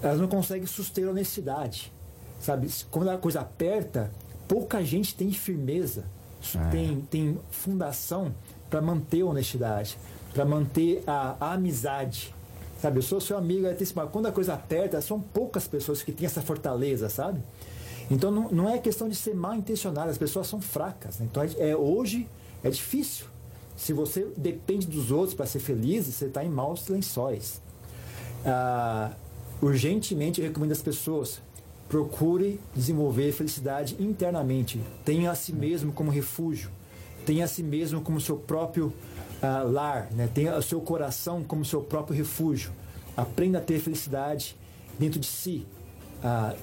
[0.04, 1.90] elas não conseguem suster honestidade.
[2.38, 2.68] Sabe?
[2.90, 4.10] Quando a coisa aperta,
[4.46, 6.04] pouca gente tem firmeza,
[6.54, 6.70] é.
[6.70, 8.34] tem, tem fundação
[8.68, 9.96] para manter a honestidade,
[10.34, 12.34] para manter a, a, amizade.
[12.82, 12.98] Sabe?
[12.98, 13.66] Eu sou seu amigo,
[14.12, 17.40] quando a coisa aperta, são poucas pessoas que têm essa fortaleza, sabe?
[18.10, 21.18] Então não, não é questão de ser mal intencionado, as pessoas são fracas.
[21.18, 21.28] Né?
[21.30, 22.28] Então é, hoje
[22.62, 23.26] é difícil.
[23.74, 27.62] Se você depende dos outros para ser feliz, você está em maus lençóis.
[28.44, 29.12] Ah,
[29.64, 31.40] Urgentemente recomendo às pessoas
[31.88, 34.78] procure desenvolver felicidade internamente.
[35.06, 36.68] Tenha a si mesmo como refúgio.
[37.24, 38.92] tenha a si mesmo como seu próprio
[39.42, 40.28] uh, lar, né?
[40.34, 42.72] tenha o seu coração como seu próprio refúgio.
[43.16, 44.54] Aprenda a ter felicidade
[44.98, 45.66] dentro de si.
[46.22, 46.54] Uh,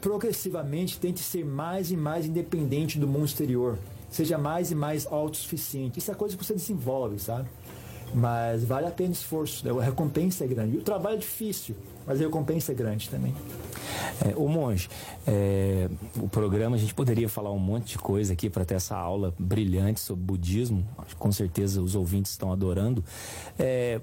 [0.00, 3.78] progressivamente tente ser mais e mais independente do mundo exterior.
[4.10, 5.98] Seja mais e mais autossuficiente.
[5.98, 7.46] Isso é coisa que você desenvolve, sabe?
[8.14, 9.68] Mas vale a pena o esforço.
[9.78, 10.76] A recompensa é grande.
[10.76, 11.74] O trabalho é difícil,
[12.06, 13.34] mas a recompensa é grande também.
[14.24, 14.88] É, o Monge,
[15.26, 18.96] é, o programa, a gente poderia falar um monte de coisa aqui para ter essa
[18.96, 20.86] aula brilhante sobre budismo.
[21.18, 23.02] Com certeza os ouvintes estão adorando.
[23.58, 24.00] É,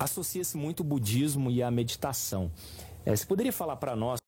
[0.00, 2.50] Associa-se muito o budismo e a meditação.
[3.04, 4.19] É, você poderia falar para nós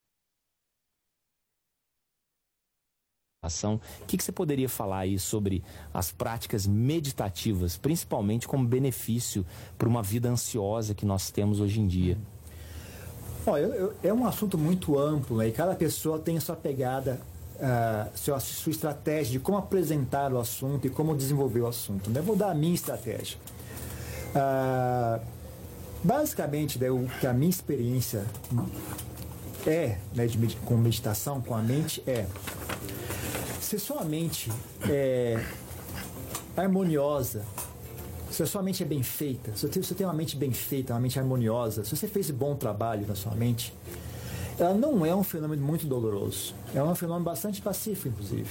[3.45, 9.45] O que, que você poderia falar aí sobre as práticas meditativas, principalmente como benefício
[9.77, 12.17] para uma vida ansiosa que nós temos hoje em dia?
[13.45, 15.49] Olha, é um assunto muito amplo né?
[15.49, 17.21] e cada pessoa tem a sua pegada,
[17.57, 22.11] uh, sua, sua estratégia de como apresentar o assunto e como desenvolver o assunto.
[22.11, 22.21] Né?
[22.21, 23.39] Eu vou dar a minha estratégia.
[24.37, 25.21] Uh,
[26.05, 28.25] basicamente, né, o que a minha experiência
[29.67, 32.25] é né, de, com meditação, com a mente, é
[33.73, 34.53] se sua mente
[34.87, 35.43] é
[36.55, 37.43] harmoniosa,
[38.31, 41.01] se a sua mente é bem feita, se você tem uma mente bem feita, uma
[41.01, 43.73] mente harmoniosa, se você fez bom trabalho na sua mente,
[44.59, 46.55] ela não é um fenômeno muito doloroso.
[46.75, 48.51] É um fenômeno bastante pacífico, inclusive.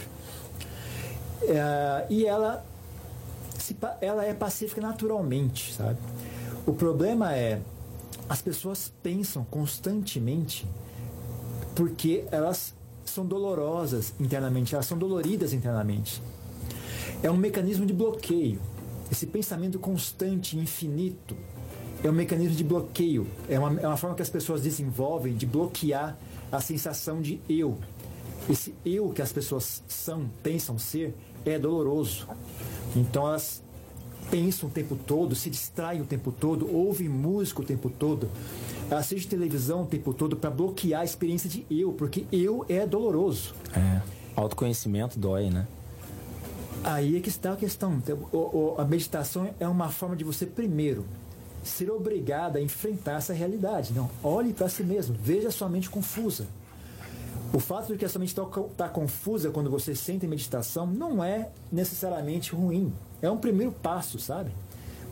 [1.43, 2.65] É, e ela,
[3.59, 5.99] se, ela é pacífica naturalmente, sabe?
[6.65, 7.61] O problema é
[8.27, 10.67] as pessoas pensam constantemente
[11.75, 12.73] porque elas
[13.11, 16.21] são dolorosas internamente, elas são doloridas internamente.
[17.21, 18.59] É um mecanismo de bloqueio.
[19.11, 21.35] Esse pensamento constante, infinito,
[22.03, 23.27] é um mecanismo de bloqueio.
[23.47, 26.17] É uma, é uma forma que as pessoas desenvolvem de bloquear
[26.51, 27.77] a sensação de eu.
[28.49, 32.27] Esse eu que as pessoas são, pensam ser, é doloroso.
[32.95, 33.61] Então elas
[34.31, 38.29] pensam o tempo todo, se distraem o tempo todo, ouvem música o tempo todo,
[38.89, 43.53] assiste televisão o tempo todo para bloquear a experiência de eu, porque eu é doloroso.
[43.75, 44.01] É.
[44.35, 45.67] Autoconhecimento dói, né?
[46.83, 47.93] Aí é que está a questão.
[47.95, 48.17] Então,
[48.77, 51.05] a meditação é uma forma de você, primeiro,
[51.63, 53.93] ser obrigado a enfrentar essa realidade.
[53.93, 56.47] Não, olhe para si mesmo, veja a sua mente confusa.
[57.53, 58.45] O fato de que a sua mente está
[58.77, 62.93] tá confusa quando você sente meditação não é necessariamente ruim.
[63.21, 64.51] É um primeiro passo, sabe?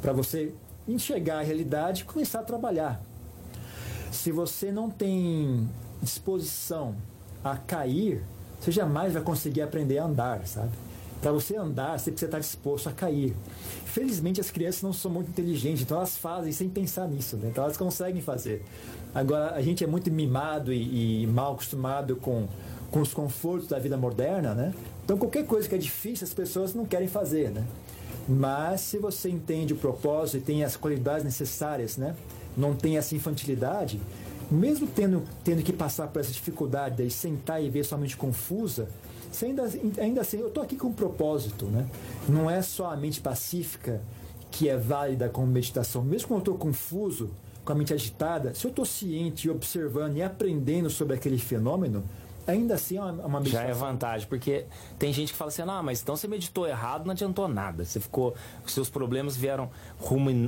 [0.02, 0.54] Para você
[0.88, 3.02] enxergar a realidade e começar a trabalhar.
[4.12, 5.70] Se você não tem
[6.02, 6.96] disposição
[7.44, 8.24] a cair,
[8.60, 10.72] você jamais vai conseguir aprender a andar, sabe?
[11.22, 13.36] Para você andar, você precisa estar disposto a cair.
[13.86, 17.50] Felizmente, as crianças não são muito inteligentes, então elas fazem sem pensar nisso, né?
[17.50, 18.64] Então elas conseguem fazer.
[19.14, 22.48] Agora, a gente é muito mimado e, e mal acostumado com,
[22.92, 24.74] com os confortos da vida moderna, né?
[25.04, 27.66] Então, qualquer coisa que é difícil, as pessoas não querem fazer, né?
[28.28, 32.16] Mas se você entende o propósito e tem as qualidades necessárias, né?
[32.56, 34.00] Não tem essa infantilidade,
[34.52, 38.88] mesmo tendo, tendo que passar por essa dificuldade de sentar e ver somente confusa,
[39.32, 41.88] você ainda, ainda assim, eu estou aqui com um propósito, né?
[42.28, 44.02] Não é só a mente pacífica
[44.52, 46.04] que é válida como meditação.
[46.04, 47.30] Mesmo quando eu estou confuso,
[47.70, 52.04] com a mente agitada, se eu estou ciente e observando e aprendendo sobre aquele fenômeno,
[52.48, 53.68] ainda assim é uma, uma meditação.
[53.68, 54.66] Já é vantagem, porque
[54.98, 57.86] tem gente que fala assim, ah, mas então você meditou errado, não adiantou nada.
[57.86, 58.34] Você ficou,
[58.66, 59.70] seus problemas vieram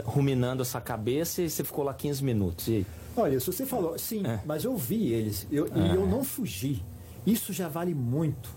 [0.04, 2.68] ruminando a sua cabeça e você ficou lá 15 minutos.
[2.68, 2.88] E...
[3.16, 4.40] Olha, se você falou, sim, é.
[4.44, 5.70] mas eu vi eles eu, é.
[5.78, 6.84] e eu não fugi.
[7.24, 8.50] Isso já vale muito.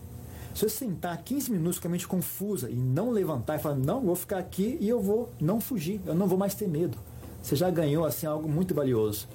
[0.55, 4.01] Se você sentar 15 minutos com a mente confusa e não levantar e falar, não,
[4.01, 6.97] vou ficar aqui e eu vou não fugir, eu não vou mais ter medo.
[7.45, 9.29] Você já ganhou assim algo muito valioso.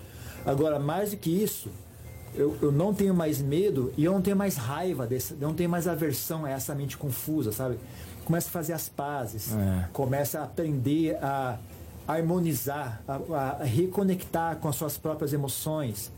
[0.43, 1.69] Agora, mais do que isso,
[2.33, 5.53] eu, eu não tenho mais medo e eu não tenho mais raiva desse, eu não
[5.53, 7.77] tenho mais aversão a essa mente confusa, sabe?
[8.25, 9.89] Começa a fazer as pazes, é.
[9.93, 11.59] começa a aprender a
[12.07, 16.11] harmonizar, a, a reconectar com as suas próprias emoções.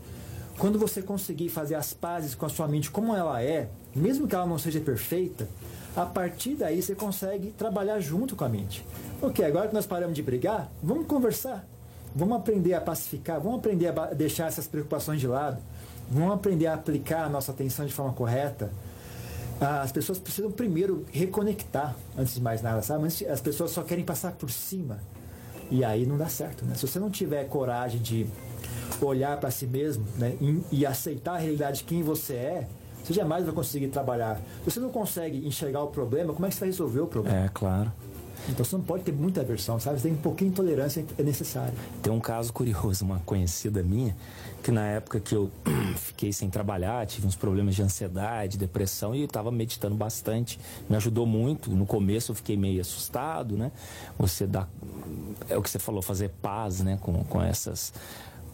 [0.58, 4.34] Quando você conseguir fazer as pazes com a sua mente como ela é, mesmo que
[4.34, 5.46] ela não seja perfeita,
[5.94, 8.82] a partir daí você consegue trabalhar junto com a mente.
[9.20, 11.66] Ok, agora que nós paramos de brigar, vamos conversar.
[12.14, 15.58] Vamos aprender a pacificar, vamos aprender a deixar essas preocupações de lado.
[16.10, 18.70] Vamos aprender a aplicar a nossa atenção de forma correta.
[19.60, 23.06] As pessoas precisam primeiro reconectar, antes de mais nada, sabe?
[23.06, 24.98] As pessoas só querem passar por cima.
[25.70, 26.74] E aí não dá certo, né?
[26.74, 28.26] Se você não tiver coragem de
[29.00, 30.36] olhar para si mesmo né?
[30.40, 32.68] e, e aceitar a realidade de quem você é,
[33.02, 34.40] você jamais vai conseguir trabalhar.
[34.64, 37.46] Se você não consegue enxergar o problema, como é que você vai resolver o problema?
[37.46, 37.92] É, claro.
[38.48, 40.00] Então você não pode ter muita aversão, sabe?
[40.00, 41.74] Você tem um pouquinho de intolerância, é necessário.
[42.02, 44.16] Tem um caso curioso, uma conhecida minha,
[44.62, 45.50] que na época que eu
[45.96, 50.58] fiquei sem trabalhar, tive uns problemas de ansiedade, depressão e estava meditando bastante.
[50.88, 51.70] Me ajudou muito.
[51.70, 53.70] No começo eu fiquei meio assustado, né?
[54.18, 54.66] Você dá.
[55.48, 56.98] É o que você falou, fazer paz, né?
[57.00, 57.92] Com, com essas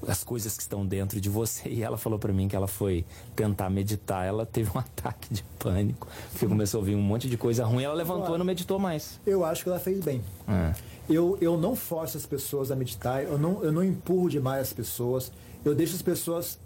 [0.07, 1.69] as coisas que estão dentro de você.
[1.69, 5.43] E ela falou para mim que ela foi tentar meditar, ela teve um ataque de
[5.59, 8.79] pânico, porque começou a ouvir um monte de coisa ruim, ela levantou e não meditou
[8.79, 9.21] mais.
[9.27, 10.23] Eu acho que ela fez bem.
[10.47, 10.75] É.
[11.09, 14.73] Eu, eu não forço as pessoas a meditar, eu não, eu não empurro demais as
[14.73, 15.33] pessoas,
[15.65, 16.59] eu deixo as pessoas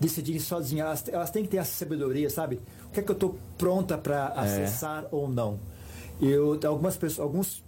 [0.00, 0.86] decidirem sozinhas.
[0.86, 2.58] Elas, elas têm que ter essa sabedoria, sabe?
[2.88, 4.40] O que é que eu estou pronta para é.
[4.40, 5.58] acessar ou não?
[6.20, 7.62] Eu, algumas pessoas, algumas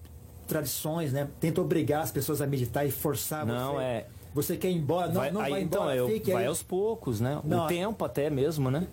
[0.47, 3.83] tradições, né, tentam obrigar as pessoas a meditar e forçar não, você.
[3.83, 5.07] é você quer ir embora?
[5.07, 5.97] Não, vai, não aí, vai então, embora.
[5.97, 6.49] Eu, fique vai aí.
[6.49, 7.41] aos poucos, né?
[7.45, 8.87] Não, o tempo até mesmo, né?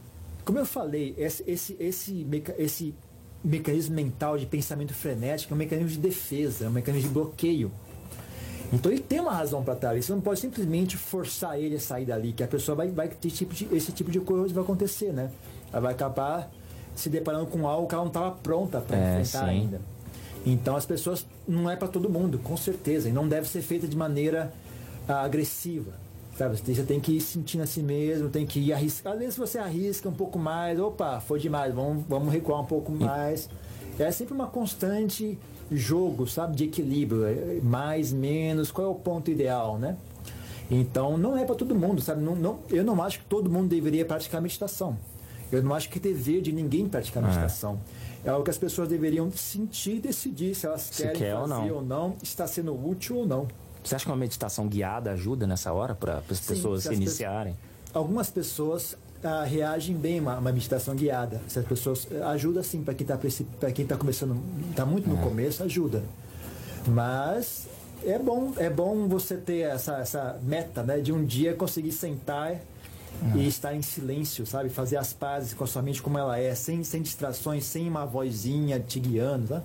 [0.45, 2.27] Como eu falei, esse, esse, esse,
[2.57, 2.95] esse
[3.43, 7.71] mecanismo mental de pensamento frenético é um mecanismo de defesa, é um mecanismo de bloqueio.
[8.71, 10.01] Então ele tem uma razão para estar ali.
[10.01, 13.29] Você não pode simplesmente forçar ele a sair dali, que a pessoa vai, vai ter
[13.29, 15.31] tipo de, esse tipo de coisa vai acontecer, né?
[15.73, 16.51] Ela vai acabar
[16.95, 19.49] se deparando com algo que ela não estava pronta para é, enfrentar sim.
[19.49, 19.81] ainda.
[20.45, 23.87] Então as pessoas não é para todo mundo, com certeza, e não deve ser feita
[23.87, 24.53] de maneira
[25.19, 25.93] agressiva.
[26.37, 26.57] Sabe?
[26.57, 29.13] Você tem que ir sentindo a si mesmo, tem que ir arriscar.
[29.13, 32.91] Às vezes você arrisca um pouco mais, opa, foi demais, vamos, vamos recuar um pouco
[32.91, 33.49] mais.
[33.99, 35.37] É sempre uma constante
[35.71, 39.97] jogo, sabe, de equilíbrio, é, mais, menos, qual é o ponto ideal, né?
[40.69, 42.21] Então não é para todo mundo, sabe?
[42.21, 44.97] Não, não, eu não acho que todo mundo deveria praticar meditação.
[45.51, 47.27] Eu não acho que é dever de ninguém praticar é.
[47.27, 47.79] meditação.
[48.23, 51.41] É algo que as pessoas deveriam sentir e decidir se elas se querem quer fazer
[51.41, 51.75] ou não.
[51.75, 53.47] ou não, está sendo útil ou não.
[53.83, 57.53] Você acha que uma meditação guiada ajuda nessa hora para as pessoas se iniciarem?
[57.53, 61.41] Pessoas, algumas pessoas ah, reagem bem a uma, uma, meditação guiada.
[61.45, 63.17] As pessoas eh, ajuda sim para quem está
[63.59, 64.35] para quem está começando,
[64.69, 65.21] está muito no é.
[65.21, 66.03] começo, ajuda.
[66.87, 67.67] Mas
[68.03, 72.51] é bom é bom você ter essa, essa meta, né, de um dia conseguir sentar
[72.51, 72.61] é.
[73.35, 76.55] e estar em silêncio, sabe, fazer as pazes com a sua mente como ela é,
[76.55, 79.63] sem sem distrações, sem uma vozinha te guiando, tá?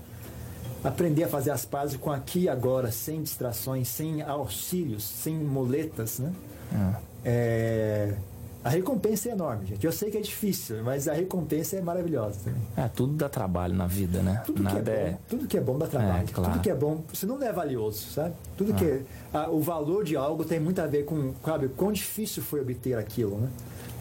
[0.87, 6.19] Aprender a fazer as pazes com aqui e agora, sem distrações, sem auxílios, sem muletas,
[6.19, 6.33] né?
[6.73, 7.07] É.
[7.29, 8.15] É,
[8.63, 9.85] a recompensa é enorme, gente.
[9.85, 12.63] Eu sei que é difícil, mas a recompensa é maravilhosa também.
[12.77, 14.43] É, tudo dá trabalho na vida, né?
[14.45, 15.19] Tudo, Nada que, é bom, é...
[15.29, 16.25] tudo que é bom dá trabalho.
[16.29, 16.53] É, claro.
[16.53, 18.35] Tudo que é bom, você não é valioso, sabe?
[18.57, 18.77] Tudo ah.
[18.77, 22.43] que é, a, o valor de algo tem muito a ver com, sabe, quão difícil
[22.43, 23.49] foi obter aquilo, né?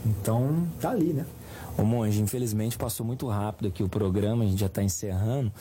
[0.06, 1.26] Então, tá ali, né?
[1.78, 5.52] Ô Monge, infelizmente passou muito rápido aqui o programa, a gente já está encerrando.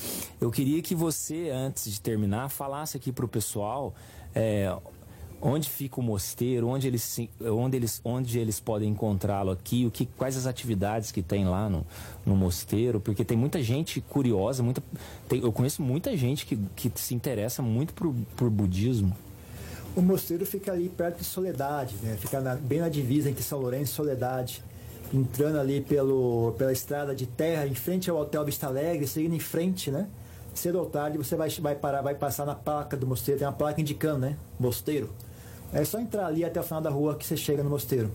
[0.41, 3.95] Eu queria que você, antes de terminar, falasse aqui para o pessoal
[4.35, 4.73] é,
[5.41, 10.07] onde fica o mosteiro, onde eles, onde eles, onde eles podem encontrá-lo aqui, o que,
[10.07, 11.87] quais as atividades que tem lá no,
[12.25, 14.83] no mosteiro, porque tem muita gente curiosa, muita,
[15.29, 19.15] tem, eu conheço muita gente que, que se interessa muito por, por budismo.
[19.95, 22.17] O mosteiro fica ali perto de Soledade, né?
[22.19, 24.63] fica na, bem na divisa entre São Lourenço e Soledade
[25.13, 29.41] entrando ali pelo, pela estrada de terra, em frente ao Hotel Vista Alegre, seguindo em
[29.41, 30.07] frente, né?
[30.55, 33.53] Cedo ou tarde você vai, vai, parar, vai passar na placa do mosteiro, tem uma
[33.55, 34.37] placa indicando, né?
[34.59, 35.11] Mosteiro.
[35.73, 38.11] É só entrar ali até o final da rua que você chega no mosteiro.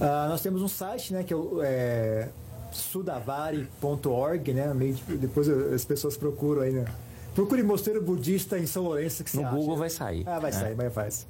[0.00, 1.24] Ah, nós temos um site, né?
[1.24, 2.28] Que é, é
[2.70, 4.72] sudavari.org, né?
[5.08, 6.84] Depois as pessoas procuram aí, né?
[7.34, 9.78] Procure mosteiro budista em São Lourenço que No Google acha.
[9.78, 10.24] vai sair.
[10.26, 10.52] Ah, vai é.
[10.52, 11.26] sair, vai faz.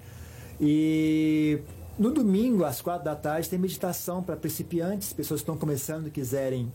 [0.61, 1.61] E
[1.99, 6.11] no domingo, às quatro da tarde, tem meditação para principiantes, pessoas que estão começando e
[6.11, 6.73] quiserem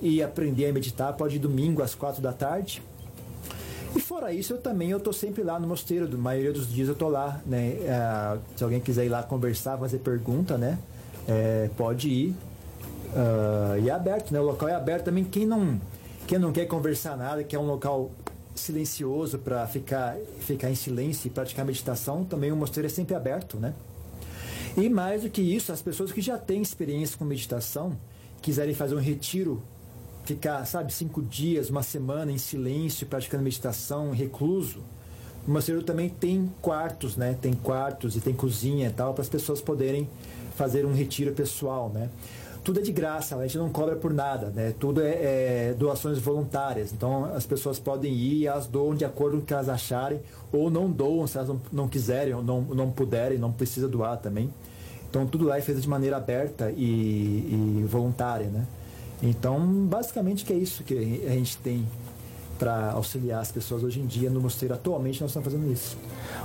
[0.00, 2.82] ir aprender a meditar, pode ir domingo às quatro da tarde.
[3.94, 6.88] E fora isso, eu também eu estou sempre lá no mosteiro, a maioria dos dias
[6.88, 7.76] eu estou lá, né?
[7.82, 10.78] É, se alguém quiser ir lá conversar, fazer pergunta, né?
[11.26, 12.28] É, pode ir.
[13.10, 14.40] Uh, e é aberto, né?
[14.40, 15.24] O local é aberto também.
[15.24, 15.80] Quem não,
[16.26, 18.12] quem não quer conversar nada, quer um local
[18.54, 23.58] silencioso para ficar, ficar em silêncio e praticar meditação, também o mosteiro é sempre aberto,
[23.58, 23.74] né?
[24.80, 27.92] E mais do que isso, as pessoas que já têm experiência com meditação,
[28.40, 29.62] quiserem fazer um retiro,
[30.24, 34.78] ficar, sabe, cinco dias, uma semana em silêncio, praticando meditação, recluso.
[35.46, 37.36] O mosteiro também tem quartos, né?
[37.42, 40.08] Tem quartos e tem cozinha e tal, para as pessoas poderem
[40.56, 42.08] fazer um retiro pessoal, né?
[42.64, 44.74] Tudo é de graça, a gente não cobra por nada, né?
[44.78, 45.10] Tudo é,
[45.70, 46.90] é doações voluntárias.
[46.90, 50.22] Então as pessoas podem ir e elas doam de acordo com o que elas acharem,
[50.50, 54.16] ou não doam se elas não, não quiserem, ou não, não puderem, não precisa doar
[54.16, 54.50] também.
[55.10, 58.64] Então tudo lá é feito de maneira aberta e, e voluntária, né?
[59.22, 60.94] Então basicamente que é isso que
[61.26, 61.84] a gente tem
[62.60, 64.74] para auxiliar as pessoas hoje em dia no mosteiro.
[64.74, 65.96] Atualmente nós estamos fazendo isso.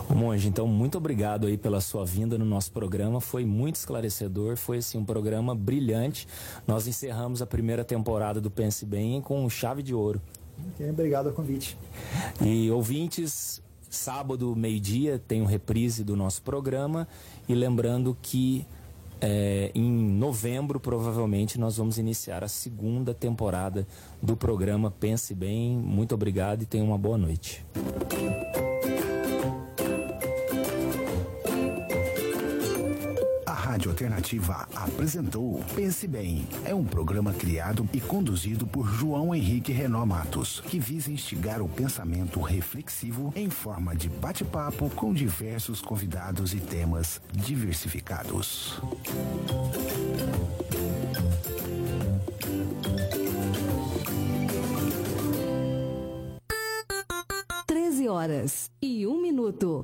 [0.09, 3.19] O monge, então muito obrigado aí pela sua vinda no nosso programa.
[3.19, 6.25] Foi muito esclarecedor, foi assim um programa brilhante.
[6.65, 10.21] Nós encerramos a primeira temporada do Pense Bem com chave de ouro.
[10.79, 11.77] Obrigado ao convite.
[12.41, 13.61] E ouvintes,
[13.95, 17.07] sábado, meio-dia, tem um reprise do nosso programa.
[17.47, 18.65] E lembrando que
[19.21, 23.87] é, em novembro, provavelmente, nós vamos iniciar a segunda temporada
[24.21, 25.75] do programa Pense Bem.
[25.77, 27.65] Muito obrigado e tenha uma boa noite.
[33.75, 36.47] Rádio Alternativa apresentou Pense Bem.
[36.63, 41.67] É um programa criado e conduzido por João Henrique Renó Matos, que visa instigar o
[41.67, 48.79] pensamento reflexivo em forma de bate-papo com diversos convidados e temas diversificados.
[57.67, 59.83] Treze horas e um minuto.